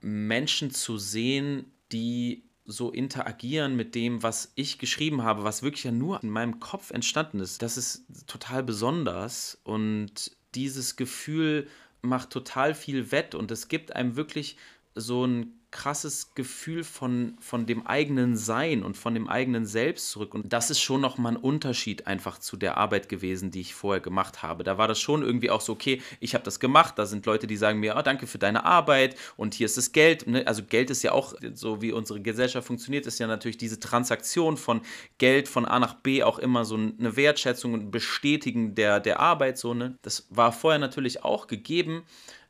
[0.00, 5.92] Menschen zu sehen, die so interagieren mit dem, was ich geschrieben habe, was wirklich ja
[5.92, 9.60] nur in meinem Kopf entstanden ist, das ist total besonders.
[9.64, 11.68] Und dieses Gefühl
[12.00, 14.56] macht total viel wett und es gibt einem wirklich
[14.94, 20.32] so ein krasses Gefühl von, von dem eigenen Sein und von dem eigenen Selbst zurück.
[20.32, 24.00] Und das ist schon nochmal ein Unterschied einfach zu der Arbeit gewesen, die ich vorher
[24.00, 24.62] gemacht habe.
[24.62, 26.94] Da war das schon irgendwie auch so, okay, ich habe das gemacht.
[26.96, 29.90] Da sind Leute, die sagen mir, oh, danke für deine Arbeit und hier ist das
[29.90, 30.28] Geld.
[30.28, 30.46] Ne?
[30.46, 34.56] Also Geld ist ja auch, so wie unsere Gesellschaft funktioniert, ist ja natürlich diese Transaktion
[34.56, 34.80] von
[35.18, 39.58] Geld von A nach B auch immer so eine Wertschätzung und Bestätigen der, der Arbeit.
[39.58, 39.98] So, ne?
[40.02, 42.04] Das war vorher natürlich auch gegeben.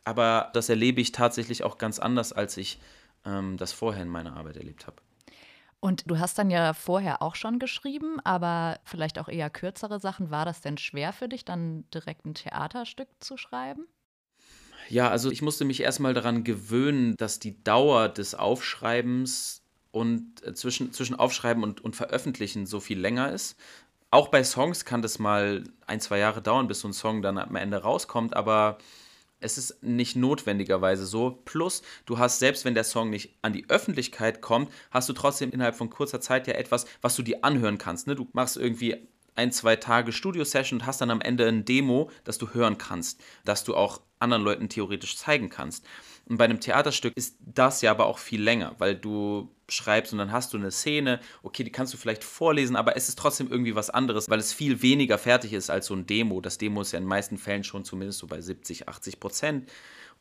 [0.04, 2.78] Aber das erlebe ich tatsächlich auch ganz anders, als ich
[3.24, 4.96] ähm, das vorher in meiner Arbeit erlebt habe.
[5.80, 10.30] Und du hast dann ja vorher auch schon geschrieben, aber vielleicht auch eher kürzere Sachen.
[10.30, 13.86] War das denn schwer für dich, dann direkt ein Theaterstück zu schreiben?
[14.88, 20.54] Ja, also ich musste mich erstmal daran gewöhnen, dass die Dauer des Aufschreibens und äh,
[20.54, 23.56] zwischen, zwischen Aufschreiben und, und Veröffentlichen so viel länger ist.
[24.10, 27.36] Auch bei Songs kann das mal ein, zwei Jahre dauern, bis so ein Song dann
[27.36, 28.78] am Ende rauskommt, aber
[29.44, 31.38] es ist nicht notwendigerweise so.
[31.44, 35.50] Plus, du hast, selbst wenn der Song nicht an die Öffentlichkeit kommt, hast du trotzdem
[35.50, 38.06] innerhalb von kurzer Zeit ja etwas, was du dir anhören kannst.
[38.06, 38.14] Ne?
[38.14, 42.38] Du machst irgendwie ein, zwei Tage Studio-Session und hast dann am Ende ein Demo, das
[42.38, 45.84] du hören kannst, das du auch anderen Leuten theoretisch zeigen kannst.
[46.26, 50.18] Und bei einem Theaterstück ist das ja aber auch viel länger, weil du schreibst und
[50.18, 53.50] dann hast du eine Szene, okay, die kannst du vielleicht vorlesen, aber es ist trotzdem
[53.50, 56.40] irgendwie was anderes, weil es viel weniger fertig ist als so ein Demo.
[56.40, 59.70] Das Demo ist ja in den meisten Fällen schon zumindest so bei 70, 80 Prozent.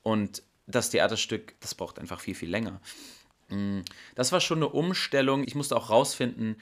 [0.01, 2.79] Und das Theaterstück, das braucht einfach viel, viel länger.
[3.49, 3.81] Mm,
[4.15, 5.43] das war schon eine Umstellung.
[5.45, 6.57] Ich musste auch rausfinden,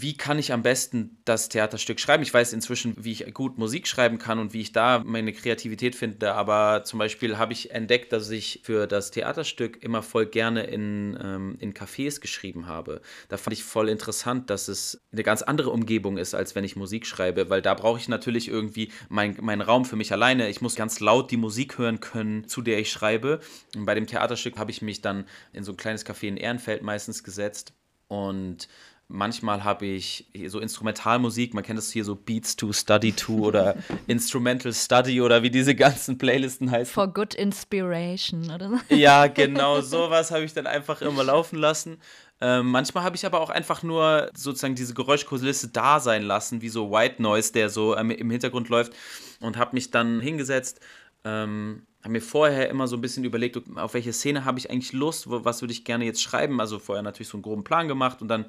[0.00, 2.22] wie kann ich am besten das Theaterstück schreiben?
[2.22, 5.96] Ich weiß inzwischen, wie ich gut Musik schreiben kann und wie ich da meine Kreativität
[5.96, 10.64] finde, aber zum Beispiel habe ich entdeckt, dass ich für das Theaterstück immer voll gerne
[10.64, 13.00] in, ähm, in Cafés geschrieben habe.
[13.28, 16.76] Da fand ich voll interessant, dass es eine ganz andere Umgebung ist, als wenn ich
[16.76, 20.48] Musik schreibe, weil da brauche ich natürlich irgendwie meinen mein Raum für mich alleine.
[20.48, 23.40] Ich muss ganz laut die Musik hören können, zu der ich schreibe.
[23.74, 26.82] Und bei dem Theaterstück habe ich mich dann in so ein kleines Café in Ehrenfeld
[26.82, 27.72] meistens gesetzt
[28.08, 28.68] und
[29.10, 33.76] Manchmal habe ich so Instrumentalmusik, man kennt das hier so Beats to Study to oder
[34.06, 36.92] Instrumental Study oder wie diese ganzen Playlisten heißen.
[36.92, 38.76] For Good Inspiration oder so.
[38.94, 41.98] Ja, genau, sowas habe ich dann einfach immer laufen lassen.
[42.40, 46.68] Ähm, manchmal habe ich aber auch einfach nur sozusagen diese Geräuschkulisse da sein lassen, wie
[46.68, 48.92] so White Noise, der so ähm, im Hintergrund läuft
[49.40, 50.80] und habe mich dann hingesetzt,
[51.24, 54.92] ähm, habe mir vorher immer so ein bisschen überlegt, auf welche Szene habe ich eigentlich
[54.92, 56.60] Lust, was würde ich gerne jetzt schreiben.
[56.60, 58.46] Also vorher natürlich so einen groben Plan gemacht und dann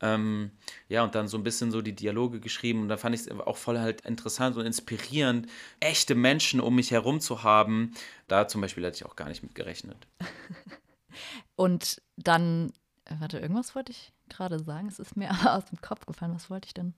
[0.00, 0.50] ähm,
[0.88, 2.82] ja, und dann so ein bisschen so die Dialoge geschrieben.
[2.82, 5.46] Und da fand ich es auch voll halt interessant und inspirierend,
[5.80, 7.92] echte Menschen um mich herum zu haben.
[8.28, 10.06] Da zum Beispiel hätte ich auch gar nicht mit gerechnet.
[11.56, 12.72] und dann,
[13.04, 14.88] äh, warte, irgendwas wollte ich gerade sagen.
[14.88, 16.34] Es ist mir aber aus dem Kopf gefallen.
[16.34, 16.94] Was wollte ich denn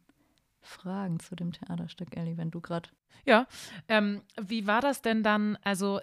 [0.63, 2.89] fragen zu dem Theaterstück, Ellie, wenn du gerade.
[3.27, 3.47] Ja,
[3.89, 5.59] ähm, wie war das denn dann?
[5.63, 6.01] Also,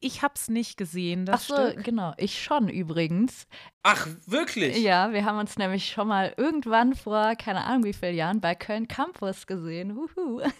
[0.00, 1.84] ich habe es nicht gesehen, das Ach so, Stück.
[1.84, 2.14] genau.
[2.16, 3.46] Ich schon übrigens.
[3.90, 4.76] Ach, wirklich?
[4.82, 8.54] Ja, wir haben uns nämlich schon mal irgendwann vor, keine Ahnung wie vielen Jahren, bei
[8.54, 9.96] Köln Campus gesehen.
[9.96, 10.40] Huhu.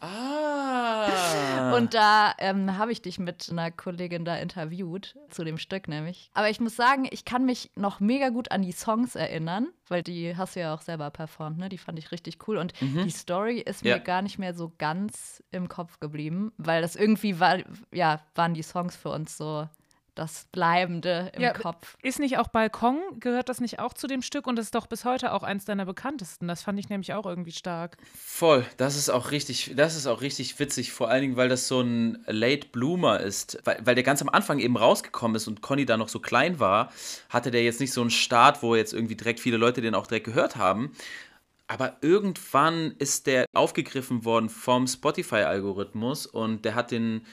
[0.00, 1.74] Ah.
[1.76, 6.30] Und da ähm, habe ich dich mit einer Kollegin da interviewt, zu dem Stück nämlich.
[6.34, 10.02] Aber ich muss sagen, ich kann mich noch mega gut an die Songs erinnern, weil
[10.02, 11.68] die hast du ja auch selber performt, ne?
[11.68, 12.56] Die fand ich richtig cool.
[12.58, 13.04] Und Mhm.
[13.04, 13.96] die Story ist Ja.
[13.96, 17.58] mir gar nicht mehr so ganz im Kopf geblieben, weil das irgendwie war,
[17.92, 19.68] ja, waren die Songs für uns so
[20.14, 21.96] das Bleibende im Ja, Kopf.
[22.02, 24.86] Ist nicht auch Balkon, gehört das nicht auch zu dem Stück und das ist doch
[24.86, 26.48] bis heute auch eins deiner bekanntesten.
[26.48, 27.96] Das fand ich nämlich auch irgendwie stark.
[28.14, 31.68] Voll, das ist auch richtig, das ist auch richtig witzig, vor allen Dingen, weil das
[31.68, 35.62] so ein Late Bloomer ist, weil, weil der ganz am Anfang eben rausgekommen ist und
[35.62, 36.92] Conny da noch so klein war,
[37.28, 40.06] hatte der jetzt nicht so einen Start, wo jetzt irgendwie direkt viele Leute den auch
[40.06, 40.92] direkt gehört haben.
[41.68, 47.24] Aber irgendwann ist der aufgegriffen worden vom Spotify-Algorithmus und der hat den,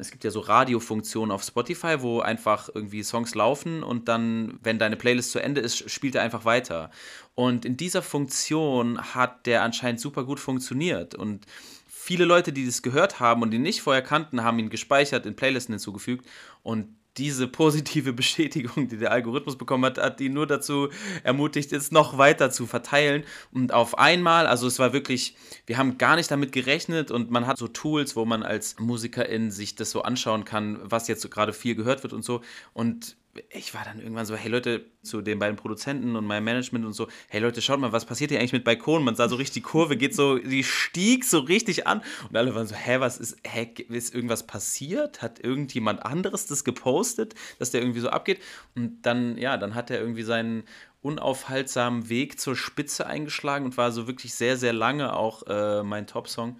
[0.00, 4.78] es gibt ja so Radiofunktionen auf Spotify, wo einfach irgendwie Songs laufen und dann, wenn
[4.78, 6.90] deine Playlist zu Ende ist, spielt er einfach weiter.
[7.36, 11.46] Und in dieser Funktion hat der anscheinend super gut funktioniert und
[11.86, 15.36] viele Leute, die das gehört haben und ihn nicht vorher kannten, haben ihn gespeichert, in
[15.36, 16.26] Playlisten hinzugefügt
[16.62, 20.88] und diese positive Bestätigung, die der Algorithmus bekommen hat, hat ihn nur dazu
[21.22, 23.24] ermutigt, es noch weiter zu verteilen.
[23.52, 27.46] Und auf einmal, also es war wirklich, wir haben gar nicht damit gerechnet und man
[27.46, 31.28] hat so Tools, wo man als Musikerin sich das so anschauen kann, was jetzt so
[31.28, 32.40] gerade viel gehört wird und so.
[32.72, 33.16] Und
[33.50, 36.92] ich war dann irgendwann so, hey Leute, zu den beiden Produzenten und meinem Management und
[36.92, 39.04] so, hey Leute, schaut mal, was passiert hier eigentlich mit Balkon?
[39.04, 42.54] Man sah so richtig die Kurve, geht so, die stieg so richtig an und alle
[42.54, 45.22] waren so, hä, was ist, hä, ist irgendwas passiert?
[45.22, 48.40] Hat irgendjemand anderes das gepostet, dass der irgendwie so abgeht?
[48.74, 50.64] Und dann, ja, dann hat er irgendwie seinen
[51.02, 56.06] unaufhaltsamen Weg zur Spitze eingeschlagen und war so wirklich sehr, sehr lange auch äh, mein
[56.06, 56.58] Top-Song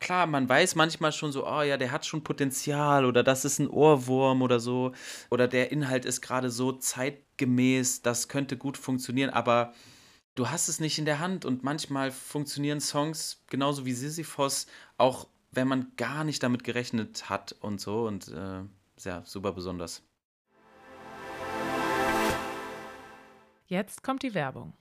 [0.00, 3.58] klar, man weiß manchmal schon so, oh ja, der hat schon Potenzial oder das ist
[3.58, 4.92] ein Ohrwurm oder so.
[5.30, 9.72] Oder der Inhalt ist gerade so zeitgemäß, das könnte gut funktionieren, aber
[10.34, 15.26] du hast es nicht in der Hand und manchmal funktionieren Songs genauso wie Sisyphos, auch
[15.50, 18.62] wenn man gar nicht damit gerechnet hat und so und äh,
[19.00, 20.02] ja, super besonders.
[23.66, 24.72] Jetzt kommt die Werbung.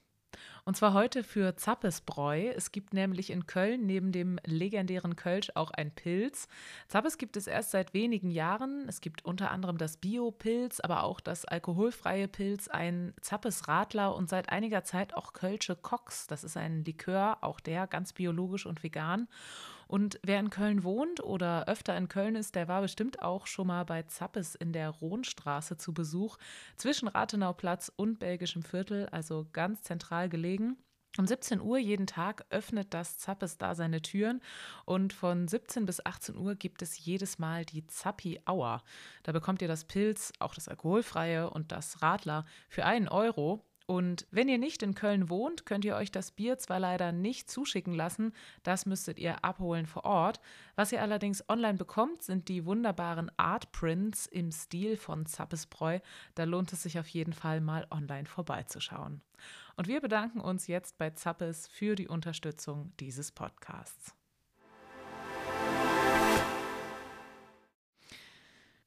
[0.67, 2.49] Und zwar heute für Zappesbräu.
[2.49, 6.49] Es gibt nämlich in Köln neben dem legendären Kölsch auch ein Pilz.
[6.89, 8.83] Zappes gibt es erst seit wenigen Jahren.
[8.89, 14.27] Es gibt unter anderem das Bio-Pilz, aber auch das alkoholfreie Pilz, ein Zappes Radler und
[14.27, 16.27] seit einiger Zeit auch Kölsche Cox.
[16.27, 19.29] Das ist ein Likör, auch der ganz biologisch und vegan.
[19.87, 23.67] Und wer in Köln wohnt oder öfter in Köln ist, der war bestimmt auch schon
[23.67, 26.37] mal bei Zappes in der Rohnstraße zu Besuch,
[26.75, 30.77] zwischen Rathenauplatz und Belgischem Viertel, also ganz zentral gelegen.
[31.17, 34.39] Um 17 Uhr jeden Tag öffnet das Zappes da seine Türen
[34.85, 38.83] und von 17 bis 18 Uhr gibt es jedes Mal die Zappi Hour.
[39.23, 43.66] Da bekommt ihr das Pilz, auch das alkoholfreie und das Radler für einen Euro.
[43.87, 47.49] Und wenn ihr nicht in Köln wohnt, könnt ihr euch das Bier zwar leider nicht
[47.49, 50.41] zuschicken lassen, das müsstet ihr abholen vor Ort.
[50.75, 55.99] Was ihr allerdings online bekommt, sind die wunderbaren Art Prints im Stil von Zappesbräu.
[56.35, 59.21] Da lohnt es sich auf jeden Fall mal online vorbeizuschauen.
[59.77, 64.13] Und wir bedanken uns jetzt bei Zappes für die Unterstützung dieses Podcasts.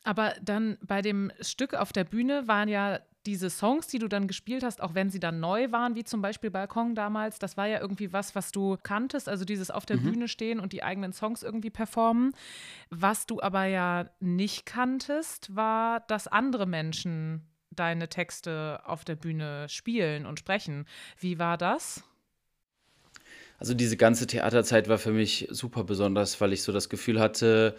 [0.05, 4.27] Aber dann bei dem Stück auf der Bühne waren ja diese Songs, die du dann
[4.27, 7.67] gespielt hast, auch wenn sie dann neu waren, wie zum Beispiel Balkon damals, das war
[7.67, 10.03] ja irgendwie was, was du kanntest, also dieses auf der Mhm.
[10.05, 12.33] Bühne stehen und die eigenen Songs irgendwie performen.
[12.91, 19.69] Was du aber ja nicht kanntest, war, dass andere Menschen deine Texte auf der Bühne
[19.69, 20.87] spielen und sprechen.
[21.19, 22.03] Wie war das?
[23.59, 27.77] Also diese ganze Theaterzeit war für mich super besonders, weil ich so das Gefühl hatte,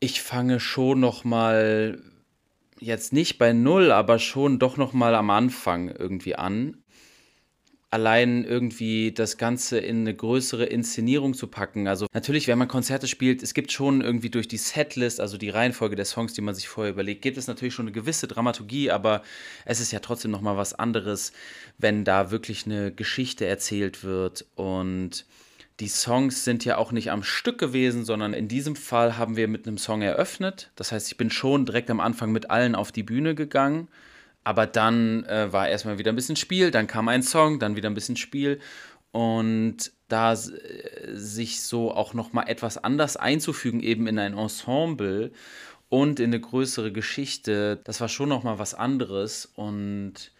[0.00, 2.00] ich fange schon noch mal
[2.80, 6.84] jetzt nicht bei null, aber schon doch noch mal am Anfang irgendwie an.
[7.94, 11.86] allein irgendwie das Ganze in eine größere Inszenierung zu packen.
[11.86, 15.48] Also natürlich, wenn man Konzerte spielt, es gibt schon irgendwie durch die Setlist, also die
[15.48, 18.90] Reihenfolge der Songs, die man sich vorher überlegt, gibt es natürlich schon eine gewisse Dramaturgie,
[18.90, 19.22] aber
[19.64, 21.30] es ist ja trotzdem noch mal was anderes,
[21.78, 25.24] wenn da wirklich eine Geschichte erzählt wird und
[25.80, 29.48] die Songs sind ja auch nicht am Stück gewesen, sondern in diesem Fall haben wir
[29.48, 30.70] mit einem Song eröffnet.
[30.76, 33.88] Das heißt, ich bin schon direkt am Anfang mit allen auf die Bühne gegangen.
[34.44, 37.90] Aber dann äh, war erstmal wieder ein bisschen Spiel, dann kam ein Song, dann wieder
[37.90, 38.60] ein bisschen Spiel.
[39.10, 40.36] Und da äh,
[41.14, 45.32] sich so auch noch mal etwas anders einzufügen, eben in ein Ensemble
[45.88, 49.46] und in eine größere Geschichte, das war schon noch mal was anderes.
[49.56, 50.30] Und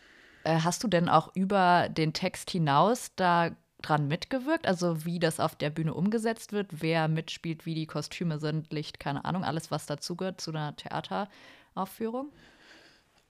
[0.45, 3.51] äh, hast du denn auch über den Text hinaus da
[3.89, 4.67] dran mitgewirkt?
[4.67, 8.99] Also wie das auf der Bühne umgesetzt wird, wer mitspielt, wie die Kostüme sind, Licht,
[9.01, 12.33] keine Ahnung, alles, was dazugehört zu einer Theateraufführung?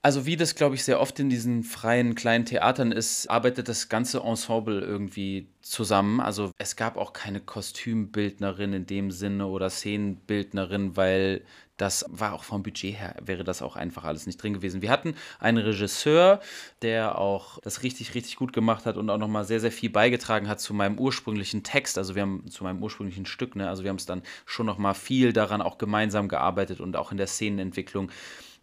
[0.05, 3.88] Also wie das, glaube ich, sehr oft in diesen freien kleinen Theatern ist, arbeitet das
[3.88, 6.21] ganze Ensemble irgendwie zusammen.
[6.21, 11.40] Also es gab auch keine Kostümbildnerin in dem Sinne oder Szenenbildnerin, weil
[11.76, 14.80] das war auch vom Budget her, wäre das auch einfach alles nicht drin gewesen.
[14.80, 16.40] Wir hatten einen Regisseur,
[16.82, 20.48] der auch das richtig, richtig gut gemacht hat und auch nochmal sehr, sehr viel beigetragen
[20.48, 21.98] hat zu meinem ursprünglichen Text.
[21.98, 23.68] Also wir haben zu meinem ursprünglichen Stück, ne?
[23.68, 27.16] also wir haben es dann schon nochmal viel daran auch gemeinsam gearbeitet und auch in
[27.16, 28.10] der Szenenentwicklung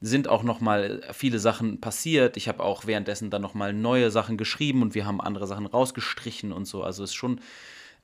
[0.01, 2.35] sind auch noch mal viele Sachen passiert.
[2.35, 5.67] Ich habe auch währenddessen dann noch mal neue Sachen geschrieben und wir haben andere Sachen
[5.67, 6.81] rausgestrichen und so.
[6.83, 7.39] Also ist schon,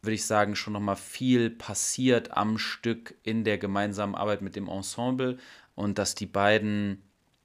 [0.01, 4.55] würde ich sagen, schon noch mal viel passiert am Stück in der gemeinsamen Arbeit mit
[4.55, 5.37] dem Ensemble
[5.75, 7.01] und dass die beiden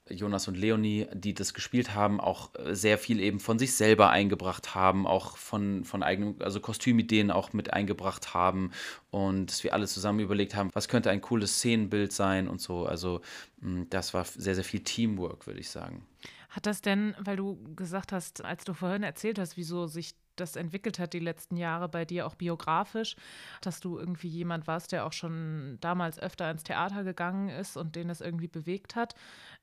[0.09, 4.11] Jonas und Leonie, die das gespielt haben, auch äh, sehr viel eben von sich selber
[4.11, 8.73] eingebracht haben, auch von, von eigenen, also Kostümideen auch mit eingebracht haben
[9.11, 12.85] und dass wir alle zusammen überlegt haben, was könnte ein cooles Szenenbild sein und so.
[12.87, 13.21] Also
[13.61, 16.05] mm, das war sehr, sehr viel Teamwork, würde ich sagen.
[16.51, 20.57] Hat das denn, weil du gesagt hast, als du vorhin erzählt hast, wieso sich das
[20.57, 23.16] entwickelt hat die letzten Jahre bei dir auch biografisch,
[23.61, 27.97] dass du irgendwie jemand warst, der auch schon damals öfter ins Theater gegangen ist und
[27.97, 29.14] den das irgendwie bewegt hat.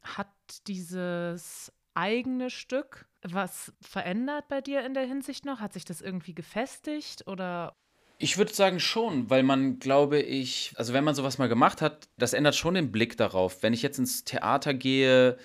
[0.01, 0.27] Hat
[0.67, 5.59] dieses eigene Stück was verändert bei dir in der Hinsicht noch?
[5.59, 7.73] Hat sich das irgendwie gefestigt oder
[8.21, 12.09] ich würde sagen schon, weil man, glaube ich, also wenn man sowas mal gemacht hat,
[12.17, 13.63] das ändert schon den Blick darauf.
[13.63, 15.37] Wenn ich jetzt ins Theater gehe,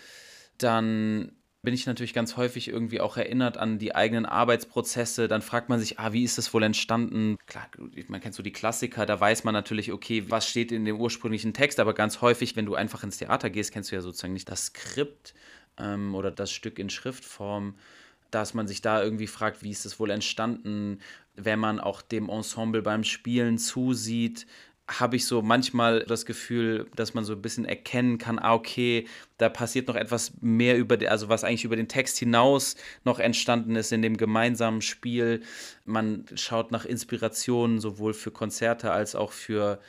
[0.59, 1.31] dann
[1.65, 5.29] bin ich natürlich ganz häufig irgendwie auch erinnert an die eigenen Arbeitsprozesse.
[5.29, 7.37] Dann fragt man sich, ah, wie ist das wohl entstanden?
[7.47, 7.69] Klar,
[8.09, 11.55] man kennt so die Klassiker, da weiß man natürlich, okay, was steht in dem ursprünglichen
[11.55, 14.49] Text, aber ganz häufig, wenn du einfach ins Theater gehst, kennst du ja sozusagen nicht
[14.49, 15.35] das Skript
[15.79, 17.75] ähm, oder das Stück in Schriftform
[18.35, 20.99] dass man sich da irgendwie fragt, wie ist es wohl entstanden,
[21.37, 24.47] wenn man auch dem Ensemble beim Spielen zusieht,
[24.87, 29.07] habe ich so manchmal das Gefühl, dass man so ein bisschen erkennen kann, ah, okay,
[29.39, 33.77] da passiert noch etwas mehr über, also was eigentlich über den Text hinaus noch entstanden
[33.77, 35.43] ist in dem gemeinsamen Spiel.
[35.87, 39.81] Man schaut nach Inspirationen sowohl für Konzerte als auch für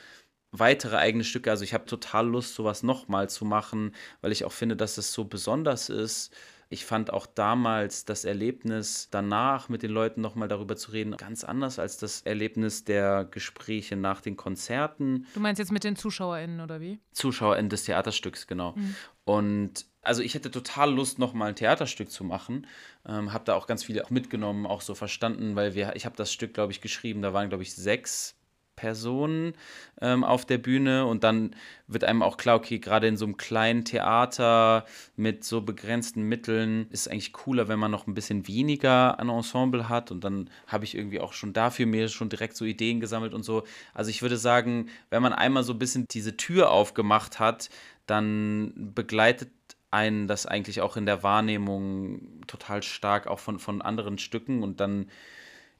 [0.52, 1.50] weitere eigene Stücke.
[1.50, 5.12] Also ich habe total Lust, sowas nochmal zu machen, weil ich auch finde, dass es
[5.12, 6.34] so besonders ist
[6.68, 11.44] ich fand auch damals das Erlebnis danach mit den Leuten nochmal darüber zu reden ganz
[11.44, 15.26] anders als das Erlebnis der Gespräche nach den Konzerten.
[15.34, 16.98] Du meinst jetzt mit den ZuschauerInnen oder wie?
[17.12, 18.72] ZuschauerInnen des Theaterstücks, genau.
[18.72, 18.96] Mhm.
[19.24, 22.66] Und also ich hätte total Lust, nochmal ein Theaterstück zu machen.
[23.06, 26.16] Ähm, habe da auch ganz viele auch mitgenommen, auch so verstanden, weil wir, ich habe
[26.16, 28.35] das Stück, glaube ich, geschrieben, da waren, glaube ich, sechs
[28.76, 29.54] Personen
[30.00, 31.56] ähm, auf der Bühne und dann
[31.88, 34.84] wird einem auch klar, okay, gerade in so einem kleinen Theater
[35.16, 39.28] mit so begrenzten Mitteln ist es eigentlich cooler, wenn man noch ein bisschen weniger an
[39.28, 43.00] Ensemble hat und dann habe ich irgendwie auch schon dafür mir schon direkt so Ideen
[43.00, 43.64] gesammelt und so.
[43.94, 47.70] Also ich würde sagen, wenn man einmal so ein bisschen diese Tür aufgemacht hat,
[48.06, 49.50] dann begleitet
[49.90, 54.80] einen das eigentlich auch in der Wahrnehmung total stark auch von, von anderen Stücken und
[54.80, 55.06] dann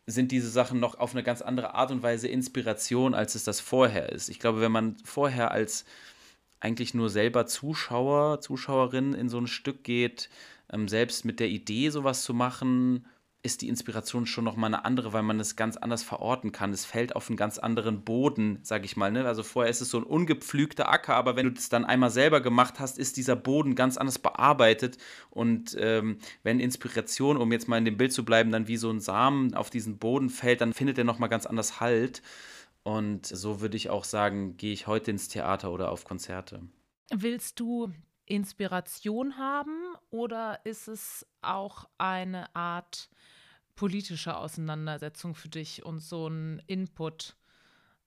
[0.06, 3.60] sind diese Sachen noch auf eine ganz andere Art und Weise Inspiration, als es das
[3.60, 4.28] vorher ist.
[4.28, 5.84] Ich glaube, wenn man vorher als
[6.60, 10.30] eigentlich nur selber Zuschauer, Zuschauerin in so ein Stück geht,
[10.72, 13.06] ähm, selbst mit der Idee, sowas zu machen,
[13.46, 16.72] ist die Inspiration schon nochmal eine andere, weil man es ganz anders verorten kann.
[16.72, 19.10] Es fällt auf einen ganz anderen Boden, sag ich mal.
[19.10, 19.24] Ne?
[19.24, 22.40] Also vorher ist es so ein ungepflügter Acker, aber wenn du das dann einmal selber
[22.40, 24.98] gemacht hast, ist dieser Boden ganz anders bearbeitet.
[25.30, 28.90] Und ähm, wenn Inspiration, um jetzt mal in dem Bild zu bleiben, dann wie so
[28.90, 32.22] ein Samen auf diesen Boden fällt, dann findet er nochmal ganz anders Halt.
[32.82, 36.60] Und so würde ich auch sagen, gehe ich heute ins Theater oder auf Konzerte.
[37.10, 37.92] Willst du
[38.26, 43.08] Inspiration haben oder ist es auch eine Art
[43.76, 47.36] politische Auseinandersetzung für dich und so ein Input?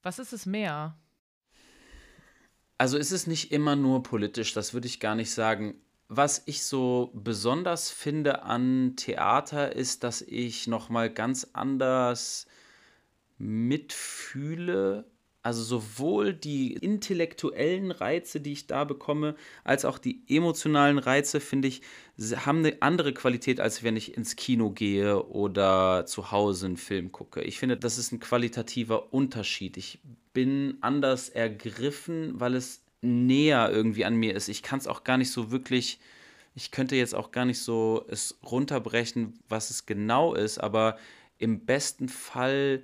[0.01, 0.97] Was ist es mehr?
[2.77, 5.75] Also ist es nicht immer nur politisch, das würde ich gar nicht sagen.
[6.09, 12.47] was ich so besonders finde an Theater ist, dass ich noch mal ganz anders
[13.37, 15.05] mitfühle.
[15.49, 19.33] Also sowohl die intellektuellen Reize, die ich da bekomme,
[19.63, 21.81] als auch die emotionalen Reize, finde ich,
[22.45, 27.11] haben eine andere Qualität, als wenn ich ins Kino gehe oder zu Hause einen Film
[27.11, 27.41] gucke.
[27.41, 29.75] Ich finde, das ist ein qualitativer Unterschied.
[29.77, 29.97] Ich
[30.33, 34.49] bin anders ergriffen, weil es näher irgendwie an mir ist.
[34.49, 35.99] Ich kann es auch gar nicht so wirklich,
[36.53, 40.99] ich könnte jetzt auch gar nicht so es runterbrechen, was es genau ist, aber
[41.39, 42.83] im besten Fall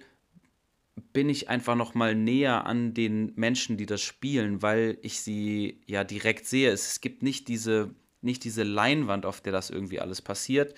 [1.14, 5.82] bin ich einfach noch mal näher an den Menschen, die das spielen, weil ich sie
[5.86, 6.72] ja direkt sehe.
[6.72, 10.74] Es gibt nicht diese, nicht diese Leinwand, auf der das irgendwie alles passiert.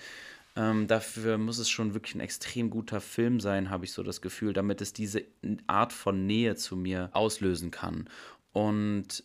[0.56, 4.20] Ähm, dafür muss es schon wirklich ein extrem guter Film sein, habe ich so das
[4.20, 5.22] Gefühl, damit es diese
[5.68, 8.08] Art von Nähe zu mir auslösen kann.
[8.52, 9.22] Und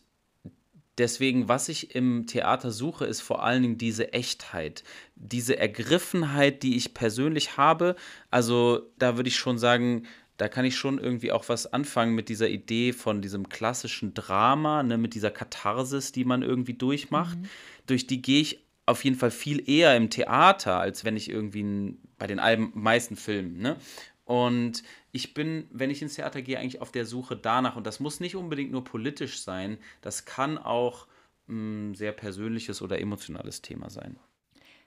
[0.96, 4.84] deswegen, was ich im Theater suche, ist vor allen Dingen diese Echtheit,
[5.16, 7.96] diese Ergriffenheit, die ich persönlich habe.
[8.30, 12.28] Also da würde ich schon sagen, da kann ich schon irgendwie auch was anfangen mit
[12.28, 17.38] dieser Idee von diesem klassischen Drama, ne, mit dieser Katharsis, die man irgendwie durchmacht.
[17.38, 17.48] Mhm.
[17.86, 21.96] Durch die gehe ich auf jeden Fall viel eher im Theater, als wenn ich irgendwie
[22.18, 22.40] bei den
[22.74, 23.58] meisten Filmen.
[23.58, 23.76] Ne?
[24.24, 27.76] Und ich bin, wenn ich ins Theater gehe, eigentlich auf der Suche danach.
[27.76, 29.78] Und das muss nicht unbedingt nur politisch sein.
[30.00, 31.06] Das kann auch
[31.48, 34.16] ein sehr persönliches oder emotionales Thema sein.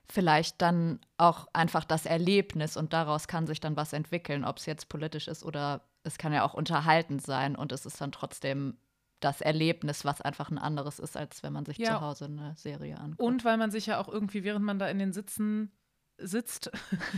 [0.09, 4.65] Vielleicht dann auch einfach das Erlebnis und daraus kann sich dann was entwickeln, ob es
[4.65, 8.77] jetzt politisch ist oder es kann ja auch unterhaltend sein und es ist dann trotzdem
[9.19, 11.95] das Erlebnis, was einfach ein anderes ist, als wenn man sich ja.
[11.95, 13.21] zu Hause eine Serie anguckt.
[13.21, 15.71] Und weil man sich ja auch irgendwie, während man da in den Sitzen
[16.17, 16.71] sitzt,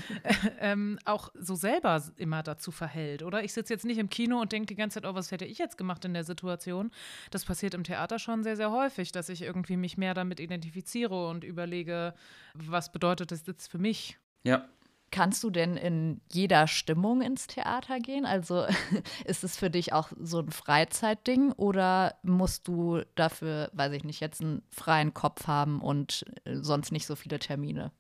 [0.60, 3.44] ähm, auch so selber immer dazu verhält, oder?
[3.44, 5.58] Ich sitze jetzt nicht im Kino und denke die ganze Zeit, oh, was hätte ich
[5.58, 6.92] jetzt gemacht in der Situation?
[7.32, 11.28] Das passiert im Theater schon sehr, sehr häufig, dass ich irgendwie mich mehr damit identifiziere
[11.28, 12.14] und überlege,
[12.54, 14.18] was bedeutet das jetzt für mich?
[14.44, 14.68] Ja.
[15.12, 18.26] Kannst du denn in jeder Stimmung ins Theater gehen?
[18.26, 18.66] Also
[19.26, 24.20] ist es für dich auch so ein Freizeitding oder musst du dafür, weiß ich nicht,
[24.20, 27.92] jetzt einen freien Kopf haben und äh, sonst nicht so viele Termine?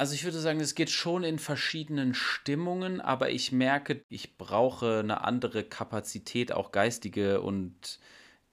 [0.00, 5.00] Also ich würde sagen, es geht schon in verschiedenen Stimmungen, aber ich merke, ich brauche
[5.00, 7.98] eine andere Kapazität, auch geistige und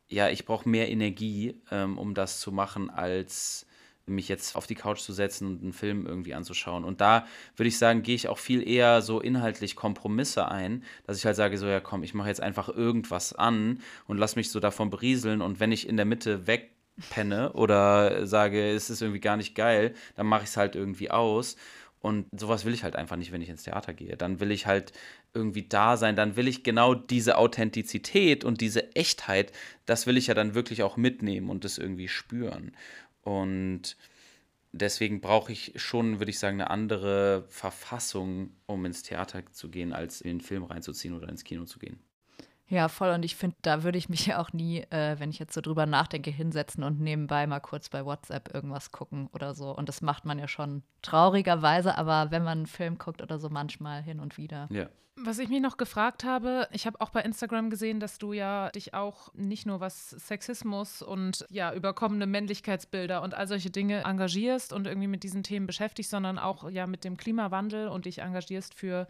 [0.07, 3.67] ja, ich brauche mehr Energie, ähm, um das zu machen, als
[4.07, 6.83] mich jetzt auf die Couch zu setzen und einen Film irgendwie anzuschauen.
[6.83, 11.17] Und da würde ich sagen, gehe ich auch viel eher so inhaltlich Kompromisse ein, dass
[11.17, 14.51] ich halt sage, so ja komm, ich mache jetzt einfach irgendwas an und lass mich
[14.51, 16.74] so davon berieseln und wenn ich in der Mitte weg
[17.09, 21.11] penne oder sage, es ist irgendwie gar nicht geil, dann mache ich es halt irgendwie
[21.11, 21.55] aus.
[21.99, 24.15] Und sowas will ich halt einfach nicht, wenn ich ins Theater gehe.
[24.15, 24.93] Dann will ich halt
[25.33, 29.51] irgendwie da sein, dann will ich genau diese Authentizität und diese Echtheit,
[29.85, 32.73] das will ich ja dann wirklich auch mitnehmen und das irgendwie spüren.
[33.23, 33.97] Und
[34.71, 39.91] deswegen brauche ich schon, würde ich sagen, eine andere Verfassung, um ins Theater zu gehen,
[39.91, 41.99] als in den Film reinzuziehen oder ins Kino zu gehen.
[42.67, 43.09] Ja, voll.
[43.09, 45.61] Und ich finde, da würde ich mich ja auch nie, äh, wenn ich jetzt so
[45.61, 49.75] drüber nachdenke, hinsetzen und nebenbei mal kurz bei WhatsApp irgendwas gucken oder so.
[49.75, 53.49] Und das macht man ja schon traurigerweise, aber wenn man einen Film guckt oder so,
[53.49, 54.67] manchmal hin und wieder.
[54.71, 54.87] Ja.
[55.17, 58.69] Was ich mich noch gefragt habe, ich habe auch bei Instagram gesehen, dass du ja
[58.71, 64.73] dich auch nicht nur was Sexismus und ja überkommene Männlichkeitsbilder und all solche Dinge engagierst
[64.73, 68.73] und irgendwie mit diesen Themen beschäftigst, sondern auch ja mit dem Klimawandel und dich engagierst
[68.73, 69.07] für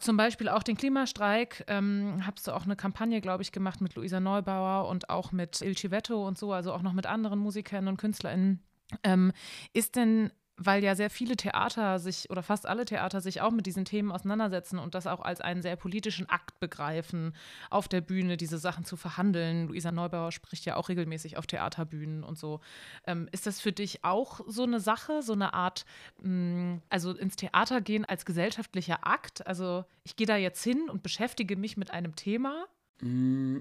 [0.00, 1.64] zum Beispiel auch den Klimastreik.
[1.68, 5.60] Ähm, hast du auch eine Kampagne, glaube ich, gemacht mit Luisa Neubauer und auch mit
[5.60, 8.62] Il Civetto und so, also auch noch mit anderen Musikern und KünstlerInnen.
[9.04, 9.32] Ähm,
[9.72, 10.30] ist denn
[10.62, 14.12] weil ja sehr viele Theater sich oder fast alle Theater sich auch mit diesen Themen
[14.12, 17.34] auseinandersetzen und das auch als einen sehr politischen Akt begreifen,
[17.70, 19.68] auf der Bühne diese Sachen zu verhandeln.
[19.68, 22.60] Luisa Neubauer spricht ja auch regelmäßig auf Theaterbühnen und so.
[23.06, 25.86] Ähm, ist das für dich auch so eine Sache, so eine Art,
[26.22, 29.46] mh, mm, also ins Theater gehen als gesellschaftlicher Akt?
[29.46, 32.66] Also ich gehe da jetzt hin und beschäftige mich mit einem Thema?
[33.00, 33.60] Mm.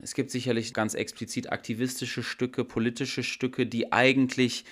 [0.00, 4.64] Es gibt sicherlich ganz explizit aktivistische Stücke, politische Stücke, die eigentlich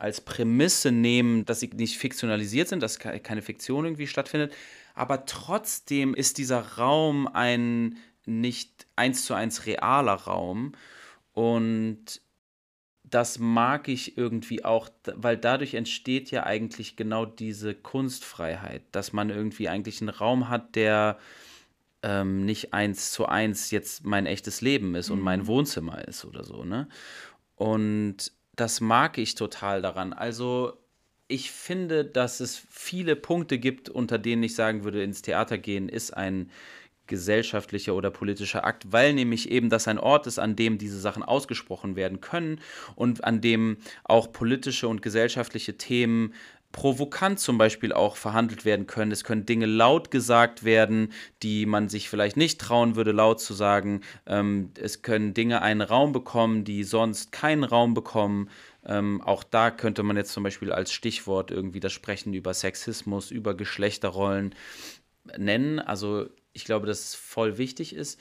[0.00, 4.52] als Prämisse nehmen, dass sie nicht fiktionalisiert sind, dass keine Fiktion irgendwie stattfindet.
[4.94, 10.72] Aber trotzdem ist dieser Raum ein nicht eins zu eins realer Raum.
[11.32, 12.20] Und
[13.04, 19.30] das mag ich irgendwie auch, weil dadurch entsteht ja eigentlich genau diese Kunstfreiheit, dass man
[19.30, 21.18] irgendwie eigentlich einen Raum hat, der
[22.02, 25.46] ähm, nicht eins zu eins jetzt mein echtes Leben ist und mein mhm.
[25.48, 26.88] Wohnzimmer ist oder so, ne?
[27.56, 30.12] Und das mag ich total daran.
[30.12, 30.78] Also
[31.28, 35.88] ich finde, dass es viele Punkte gibt, unter denen ich sagen würde, ins Theater gehen
[35.88, 36.50] ist ein
[37.06, 41.24] gesellschaftlicher oder politischer Akt, weil nämlich eben das ein Ort ist, an dem diese Sachen
[41.24, 42.60] ausgesprochen werden können
[42.94, 46.34] und an dem auch politische und gesellschaftliche Themen
[46.72, 49.10] provokant zum Beispiel auch verhandelt werden können.
[49.10, 51.12] Es können Dinge laut gesagt werden,
[51.42, 54.02] die man sich vielleicht nicht trauen würde, laut zu sagen.
[54.26, 58.50] Ähm, es können Dinge einen Raum bekommen, die sonst keinen Raum bekommen.
[58.86, 63.30] Ähm, auch da könnte man jetzt zum Beispiel als Stichwort irgendwie das Sprechen über Sexismus,
[63.30, 64.54] über Geschlechterrollen
[65.36, 65.80] nennen.
[65.80, 68.20] Also ich glaube, dass es voll wichtig ist.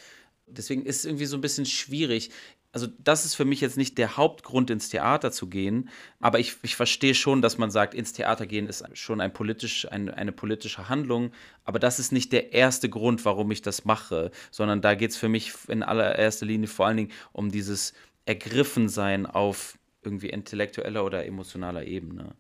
[0.51, 2.31] Deswegen ist es irgendwie so ein bisschen schwierig
[2.71, 5.89] also das ist für mich jetzt nicht der Hauptgrund, ins Theater zu gehen,
[6.19, 9.91] aber ich, ich verstehe schon, dass man sagt, ins Theater gehen ist schon ein politisch,
[9.91, 11.31] ein, eine politische Handlung,
[11.63, 15.17] aber das ist nicht der erste Grund, warum ich das mache, sondern da geht es
[15.17, 17.93] für mich in allererster Linie vor allen Dingen um dieses
[18.25, 22.35] Ergriffensein auf irgendwie intellektueller oder emotionaler Ebene.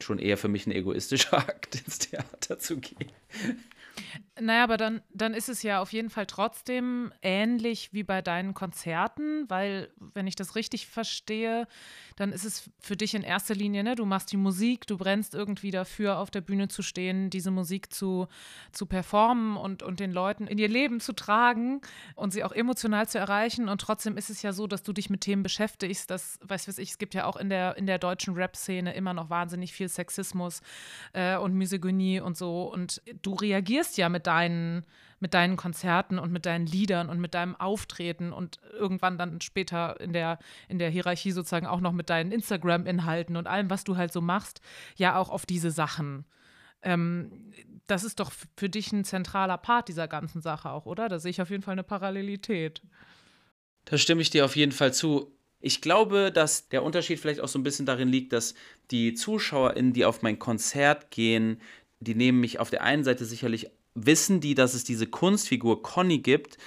[0.00, 3.10] Schon eher für mich ein egoistischer Akt, ins Theater zu gehen.
[4.40, 8.52] Naja, aber dann, dann ist es ja auf jeden Fall trotzdem ähnlich wie bei deinen
[8.52, 11.68] Konzerten, weil, wenn ich das richtig verstehe,
[12.16, 15.36] dann ist es für dich in erster Linie, ne, du machst die Musik, du brennst
[15.36, 18.26] irgendwie dafür, auf der Bühne zu stehen, diese Musik zu,
[18.72, 21.80] zu performen und, und den Leuten in ihr Leben zu tragen
[22.16, 23.68] und sie auch emotional zu erreichen.
[23.68, 26.78] Und trotzdem ist es ja so, dass du dich mit Themen beschäftigst, dass, weiß was
[26.78, 29.88] ich, es gibt ja auch in der, in der deutschen Rap-Szene immer noch wahnsinnig viel
[29.88, 30.60] Sexismus
[31.12, 32.64] äh, und Misogynie und so.
[32.64, 34.84] Und du reagierst ja mit deinen,
[35.20, 40.00] mit deinen Konzerten und mit deinen Liedern und mit deinem Auftreten und irgendwann dann später
[40.00, 43.96] in der, in der Hierarchie sozusagen auch noch mit deinen Instagram-Inhalten und allem, was du
[43.96, 44.60] halt so machst,
[44.96, 46.24] ja auch auf diese Sachen.
[46.82, 47.52] Ähm,
[47.86, 51.08] das ist doch für dich ein zentraler Part dieser ganzen Sache auch, oder?
[51.08, 52.82] Da sehe ich auf jeden Fall eine Parallelität.
[53.84, 55.36] Da stimme ich dir auf jeden Fall zu.
[55.60, 58.54] Ich glaube, dass der Unterschied vielleicht auch so ein bisschen darin liegt, dass
[58.90, 61.60] die ZuschauerInnen, die auf mein Konzert gehen,
[62.00, 66.18] die nehmen mich auf der einen Seite sicherlich wissen die, dass es diese Kunstfigur Conny
[66.18, 66.58] gibt,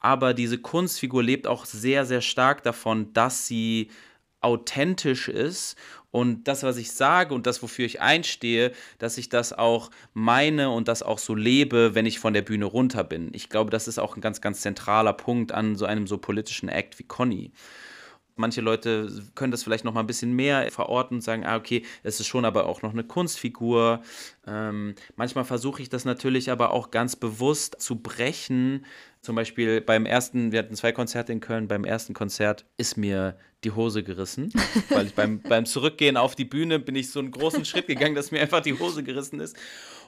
[0.00, 3.90] aber diese Kunstfigur lebt auch sehr, sehr stark davon, dass sie
[4.40, 5.76] authentisch ist
[6.10, 10.70] und das, was ich sage und das, wofür ich einstehe, dass ich das auch meine
[10.70, 13.30] und das auch so lebe, wenn ich von der Bühne runter bin.
[13.32, 16.68] Ich glaube, das ist auch ein ganz, ganz zentraler Punkt an so einem so politischen
[16.68, 17.52] Act wie Conny.
[18.36, 21.84] Manche Leute können das vielleicht noch mal ein bisschen mehr verorten und sagen, ah, okay,
[22.02, 24.02] es ist schon aber auch noch eine Kunstfigur.
[24.46, 28.84] Ähm, manchmal versuche ich das natürlich aber auch ganz bewusst zu brechen.
[29.22, 33.36] Zum Beispiel beim ersten, wir hatten zwei Konzerte in Köln, beim ersten Konzert ist mir
[33.62, 34.52] die Hose gerissen,
[34.88, 38.16] weil ich beim, beim Zurückgehen auf die Bühne bin ich so einen großen Schritt gegangen,
[38.16, 39.56] dass mir einfach die Hose gerissen ist.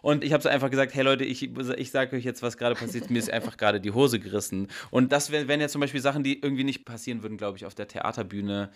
[0.02, 2.74] Und ich habe so einfach gesagt, hey Leute, ich, ich sage euch jetzt, was gerade
[2.74, 4.66] passiert, mir ist einfach gerade die Hose gerissen.
[4.90, 7.74] Und das wären ja zum Beispiel Sachen, die irgendwie nicht passieren würden, glaube ich, auf
[7.76, 8.70] der Theaterbühne.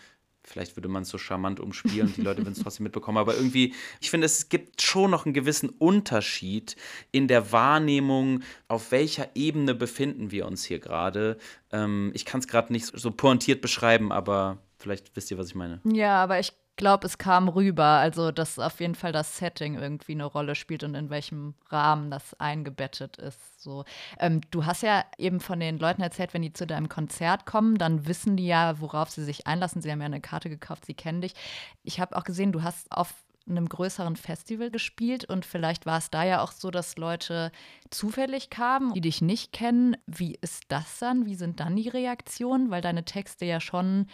[0.49, 3.19] Vielleicht würde man es so charmant umspielen und die Leute würden es trotzdem mitbekommen.
[3.19, 6.77] Aber irgendwie, ich finde, es gibt schon noch einen gewissen Unterschied
[7.13, 11.39] in der Wahrnehmung, auf welcher Ebene befinden wir uns hier gerade.
[11.71, 15.55] Ähm, ich kann es gerade nicht so pointiert beschreiben, aber vielleicht wisst ihr, was ich
[15.55, 15.81] meine.
[15.85, 20.12] Ja, aber ich glaube, es kam rüber, also dass auf jeden Fall das Setting irgendwie
[20.12, 23.62] eine Rolle spielt und in welchem Rahmen das eingebettet ist.
[23.62, 23.85] So,
[24.18, 27.76] ähm, du hast ja eben von den Leuten erzählt, wenn die zu deinem Konzert kommen,
[27.76, 29.83] dann wissen die ja, worauf sie sich einlassen.
[29.83, 31.35] Sie haben ja eine Karte gekauft, sie kennen dich.
[31.83, 33.12] Ich habe auch gesehen, du hast auf
[33.49, 37.51] einem größeren Festival gespielt und vielleicht war es da ja auch so, dass Leute
[37.91, 39.97] zufällig kamen, die dich nicht kennen.
[40.07, 41.26] Wie ist das dann?
[41.26, 42.70] Wie sind dann die Reaktionen?
[42.70, 44.07] Weil deine Texte ja schon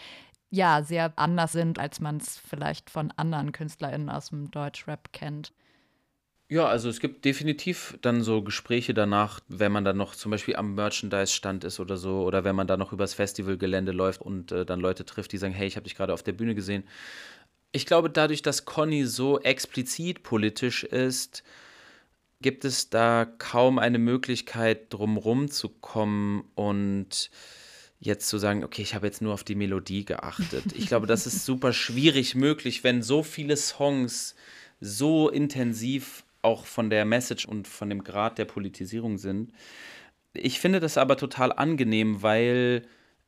[0.51, 5.53] ja sehr anders sind, als man es vielleicht von anderen KünstlerInnen aus dem Deutschrap kennt.
[6.49, 10.57] Ja, also es gibt definitiv dann so Gespräche danach, wenn man dann noch zum Beispiel
[10.57, 14.67] am Merchandise-Stand ist oder so, oder wenn man dann noch übers Festivalgelände läuft und äh,
[14.67, 16.85] dann Leute trifft, die sagen, hey, ich habe dich gerade auf der Bühne gesehen.
[17.73, 21.43] Ich glaube, dadurch, dass Conny so explizit politisch ist,
[22.43, 27.31] gibt es da kaum eine Möglichkeit, drumherum zu kommen und
[28.05, 30.65] jetzt zu sagen, okay, ich habe jetzt nur auf die Melodie geachtet.
[30.77, 34.35] Ich glaube, das ist super schwierig möglich, wenn so viele Songs
[34.81, 39.53] so intensiv auch von der Message und von dem Grad der Politisierung sind.
[40.35, 42.83] Ich finde das aber total angenehm, weil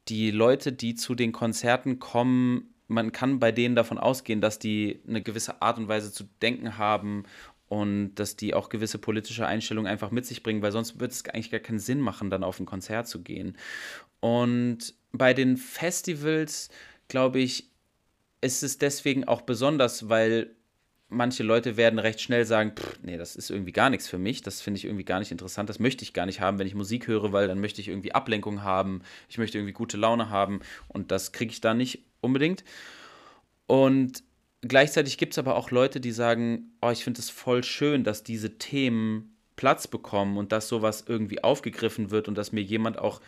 [0.09, 5.01] die Leute, die zu den Konzerten kommen, man kann bei denen davon ausgehen, dass die
[5.09, 7.25] eine gewisse Art und Weise zu denken haben
[7.69, 11.25] und dass die auch gewisse politische Einstellungen einfach mit sich bringen, weil sonst würde es
[11.27, 13.57] eigentlich gar keinen Sinn machen, dann auf ein Konzert zu gehen.
[14.21, 16.69] Und bei den Festivals,
[17.09, 17.71] glaube ich,
[18.41, 20.55] ist es deswegen auch besonders, weil
[21.09, 24.43] manche Leute werden recht schnell sagen, pff, nee, das ist irgendwie gar nichts für mich,
[24.43, 26.75] das finde ich irgendwie gar nicht interessant, das möchte ich gar nicht haben, wenn ich
[26.75, 30.61] Musik höre, weil dann möchte ich irgendwie Ablenkung haben, ich möchte irgendwie gute Laune haben
[30.89, 32.65] und das kriege ich da nicht unbedingt.
[33.67, 34.23] Und
[34.69, 38.23] gleichzeitig gibt es aber auch Leute, die sagen, oh, ich finde es voll schön, dass
[38.23, 43.21] diese Themen Platz bekommen und dass sowas irgendwie aufgegriffen wird und dass mir jemand auch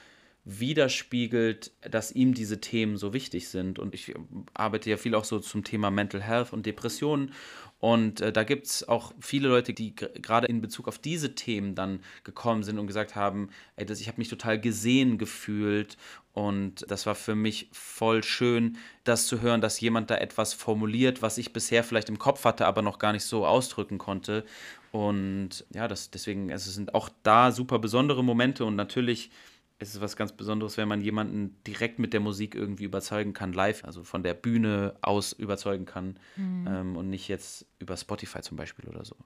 [0.49, 3.78] widerspiegelt, dass ihm diese Themen so wichtig sind.
[3.78, 4.14] Und ich
[4.55, 7.32] arbeite ja viel auch so zum Thema Mental Health und Depressionen.
[7.80, 11.74] Und äh, da gibt es auch viele Leute, die gerade in Bezug auf diese Themen
[11.74, 15.99] dann gekommen sind und gesagt haben, ey, das, ich habe mich total gesehen gefühlt.
[16.32, 21.20] Und das war für mich voll schön, das zu hören, dass jemand da etwas formuliert,
[21.20, 24.44] was ich bisher vielleicht im Kopf hatte, aber noch gar nicht so ausdrücken konnte.
[24.92, 29.30] Und ja, das, deswegen, also es sind auch da super besondere Momente und natürlich
[29.79, 33.53] ist es was ganz Besonderes, wenn man jemanden direkt mit der Musik irgendwie überzeugen kann,
[33.53, 36.66] live, also von der Bühne aus überzeugen kann mhm.
[36.68, 39.16] ähm, und nicht jetzt über Spotify zum Beispiel oder so.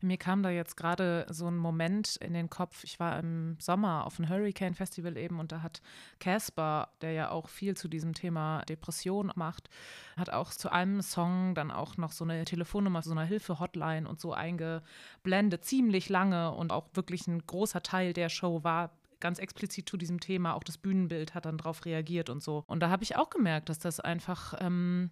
[0.00, 2.84] Mir kam da jetzt gerade so ein Moment in den Kopf.
[2.84, 5.82] Ich war im Sommer auf einem Hurricane Festival eben und da hat
[6.20, 9.68] Casper, der ja auch viel zu diesem Thema Depression macht,
[10.16, 14.20] hat auch zu einem Song dann auch noch so eine Telefonnummer, so eine Hilfe-Hotline und
[14.20, 19.88] so eingeblendet, ziemlich lange und auch wirklich ein großer Teil der Show war ganz explizit
[19.88, 20.54] zu diesem Thema.
[20.54, 22.64] Auch das Bühnenbild hat dann darauf reagiert und so.
[22.66, 25.10] Und da habe ich auch gemerkt, dass das einfach ähm,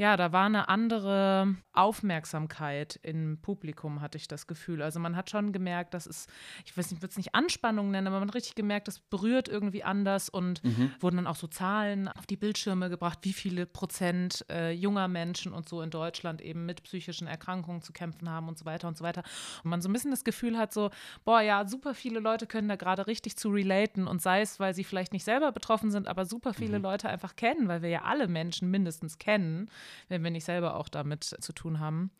[0.00, 4.80] ja, da war eine andere Aufmerksamkeit im Publikum, hatte ich das Gefühl.
[4.80, 6.26] Also man hat schon gemerkt, dass es,
[6.64, 8.98] ich weiß nicht, ich würde es nicht Anspannung nennen, aber man hat richtig gemerkt, das
[8.98, 10.90] berührt irgendwie anders und mhm.
[11.00, 15.52] wurden dann auch so Zahlen auf die Bildschirme gebracht, wie viele Prozent äh, junger Menschen
[15.52, 18.96] und so in Deutschland eben mit psychischen Erkrankungen zu kämpfen haben und so weiter und
[18.96, 19.22] so weiter.
[19.64, 20.88] Und man so ein bisschen das Gefühl hat, so,
[21.26, 24.72] boah, ja, super viele Leute können da gerade richtig zu relaten und sei es, weil
[24.72, 26.84] sie vielleicht nicht selber betroffen sind, aber super viele mhm.
[26.84, 29.68] Leute einfach kennen, weil wir ja alle Menschen mindestens kennen
[30.08, 32.10] wenn wir nicht selber auch damit zu tun haben.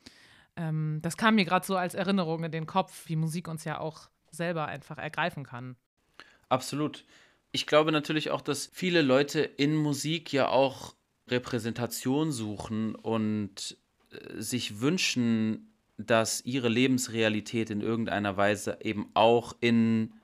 [0.56, 3.78] Ähm, das kam mir gerade so als Erinnerung in den Kopf, wie Musik uns ja
[3.78, 5.76] auch selber einfach ergreifen kann.
[6.48, 7.04] Absolut.
[7.52, 10.94] Ich glaube natürlich auch, dass viele Leute in Musik ja auch
[11.28, 13.76] Repräsentation suchen und
[14.10, 20.14] äh, sich wünschen, dass ihre Lebensrealität in irgendeiner Weise eben auch in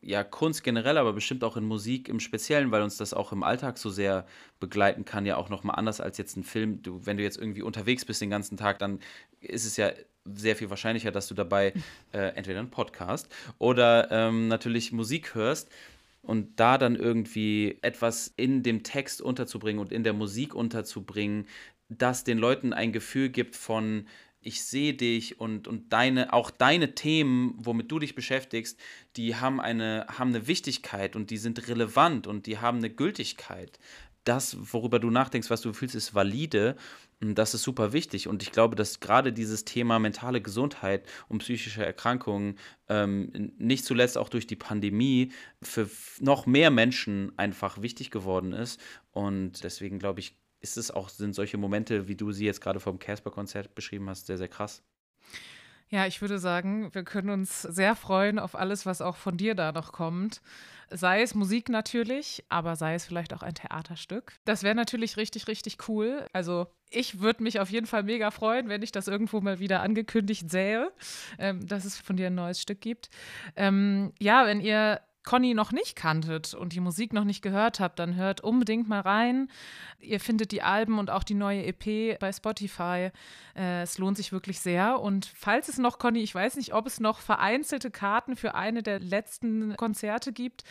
[0.00, 3.42] ja, Kunst generell, aber bestimmt auch in Musik im Speziellen, weil uns das auch im
[3.42, 4.26] Alltag so sehr
[4.60, 6.82] begleiten kann, ja auch nochmal anders als jetzt ein Film.
[6.82, 9.00] Du, wenn du jetzt irgendwie unterwegs bist den ganzen Tag, dann
[9.40, 9.90] ist es ja
[10.24, 11.72] sehr viel wahrscheinlicher, dass du dabei
[12.12, 15.70] äh, entweder einen Podcast oder ähm, natürlich Musik hörst.
[16.22, 21.46] Und da dann irgendwie etwas in dem Text unterzubringen und in der Musik unterzubringen,
[21.90, 24.06] das den Leuten ein Gefühl gibt von,
[24.44, 28.78] ich sehe dich und, und deine, auch deine Themen, womit du dich beschäftigst,
[29.16, 33.78] die haben eine, haben eine Wichtigkeit und die sind relevant und die haben eine Gültigkeit.
[34.24, 36.76] Das, worüber du nachdenkst, was du fühlst, ist valide
[37.32, 38.28] das ist super wichtig.
[38.28, 44.18] Und ich glaube, dass gerade dieses Thema mentale Gesundheit und psychische Erkrankungen ähm, nicht zuletzt
[44.18, 45.32] auch durch die Pandemie
[45.62, 45.88] für
[46.20, 48.78] noch mehr Menschen einfach wichtig geworden ist.
[49.12, 52.80] Und deswegen glaube ich, ist es auch, sind solche Momente, wie du sie jetzt gerade
[52.80, 54.82] vom Casper-Konzert beschrieben hast, sehr, sehr krass.
[55.90, 59.54] Ja, ich würde sagen, wir können uns sehr freuen auf alles, was auch von dir
[59.54, 60.40] da noch kommt.
[60.90, 64.32] Sei es Musik natürlich, aber sei es vielleicht auch ein Theaterstück.
[64.46, 66.26] Das wäre natürlich richtig, richtig cool.
[66.32, 69.82] Also ich würde mich auf jeden Fall mega freuen, wenn ich das irgendwo mal wieder
[69.82, 70.90] angekündigt sähe,
[71.38, 73.10] ähm, dass es von dir ein neues Stück gibt.
[73.54, 77.98] Ähm, ja, wenn ihr Conny noch nicht kanntet und die Musik noch nicht gehört habt,
[77.98, 79.48] dann hört unbedingt mal rein.
[79.98, 83.10] Ihr findet die Alben und auch die neue EP bei Spotify.
[83.56, 85.00] Äh, es lohnt sich wirklich sehr.
[85.00, 88.82] Und falls es noch, Conny, ich weiß nicht, ob es noch vereinzelte Karten für eine
[88.82, 90.62] der letzten Konzerte gibt.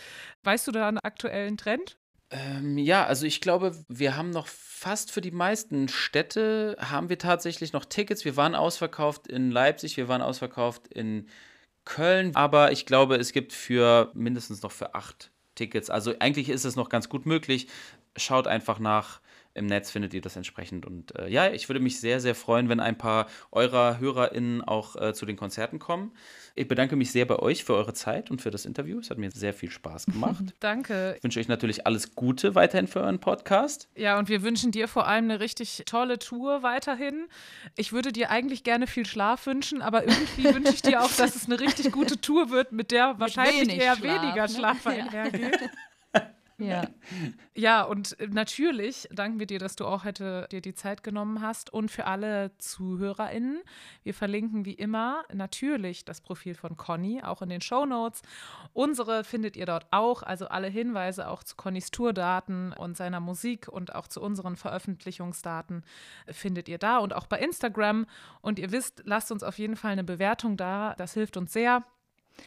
[0.44, 1.98] Weißt du da einen aktuellen Trend?
[2.30, 7.18] Ähm, ja, also ich glaube, wir haben noch fast für die meisten Städte haben wir
[7.18, 8.26] tatsächlich noch Tickets.
[8.26, 11.28] Wir waren ausverkauft in Leipzig, wir waren ausverkauft in
[11.86, 15.90] Köln, aber ich glaube, es gibt für mindestens noch für acht Tickets.
[15.90, 17.68] Also eigentlich ist es noch ganz gut möglich.
[18.16, 19.22] Schaut einfach nach
[19.56, 20.86] im Netz findet ihr das entsprechend.
[20.86, 24.96] Und äh, ja, ich würde mich sehr, sehr freuen, wenn ein paar eurer HörerInnen auch
[24.96, 26.12] äh, zu den Konzerten kommen.
[26.56, 29.00] Ich bedanke mich sehr bei euch für eure Zeit und für das Interview.
[29.00, 30.44] Es hat mir sehr viel Spaß gemacht.
[30.60, 31.16] Danke.
[31.18, 33.88] Ich wünsche euch natürlich alles Gute weiterhin für euren Podcast.
[33.96, 37.28] Ja, und wir wünschen dir vor allem eine richtig tolle Tour weiterhin.
[37.76, 41.36] Ich würde dir eigentlich gerne viel Schlaf wünschen, aber irgendwie wünsche ich dir auch, dass
[41.36, 44.50] es eine richtig gute Tour wird, mit der wahrscheinlich mit eher Schlaf, weniger ne?
[44.50, 45.60] Schlaf einhergeht.
[46.58, 46.88] Ja.
[47.56, 51.72] Ja, und natürlich danken wir dir, dass du auch heute dir die Zeit genommen hast.
[51.72, 53.62] Und für alle ZuhörerInnen,
[54.04, 58.22] wir verlinken wie immer natürlich das Profil von Conny, auch in den Show Notes.
[58.74, 63.68] Unsere findet ihr dort auch, also alle Hinweise auch zu Connys Tourdaten und seiner Musik
[63.68, 65.84] und auch zu unseren Veröffentlichungsdaten
[66.28, 68.06] findet ihr da und auch bei Instagram.
[68.42, 71.84] Und ihr wisst, lasst uns auf jeden Fall eine Bewertung da, das hilft uns sehr.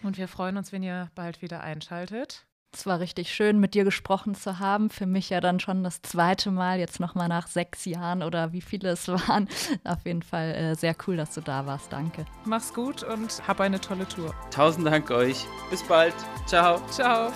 [0.03, 2.46] Und wir freuen uns, wenn ihr bald wieder einschaltet.
[2.73, 4.91] Es war richtig schön, mit dir gesprochen zu haben.
[4.91, 8.61] Für mich ja dann schon das zweite Mal, jetzt nochmal nach sechs Jahren oder wie
[8.61, 9.49] viele es waren.
[9.85, 11.93] Auf jeden Fall äh, sehr cool, dass du da warst.
[11.93, 12.27] Danke.
[12.45, 14.35] Mach's gut und hab eine tolle Tour.
[14.51, 15.47] Tausend Dank euch.
[15.71, 16.15] Bis bald.
[16.47, 16.81] Ciao.
[16.91, 17.33] Ciao.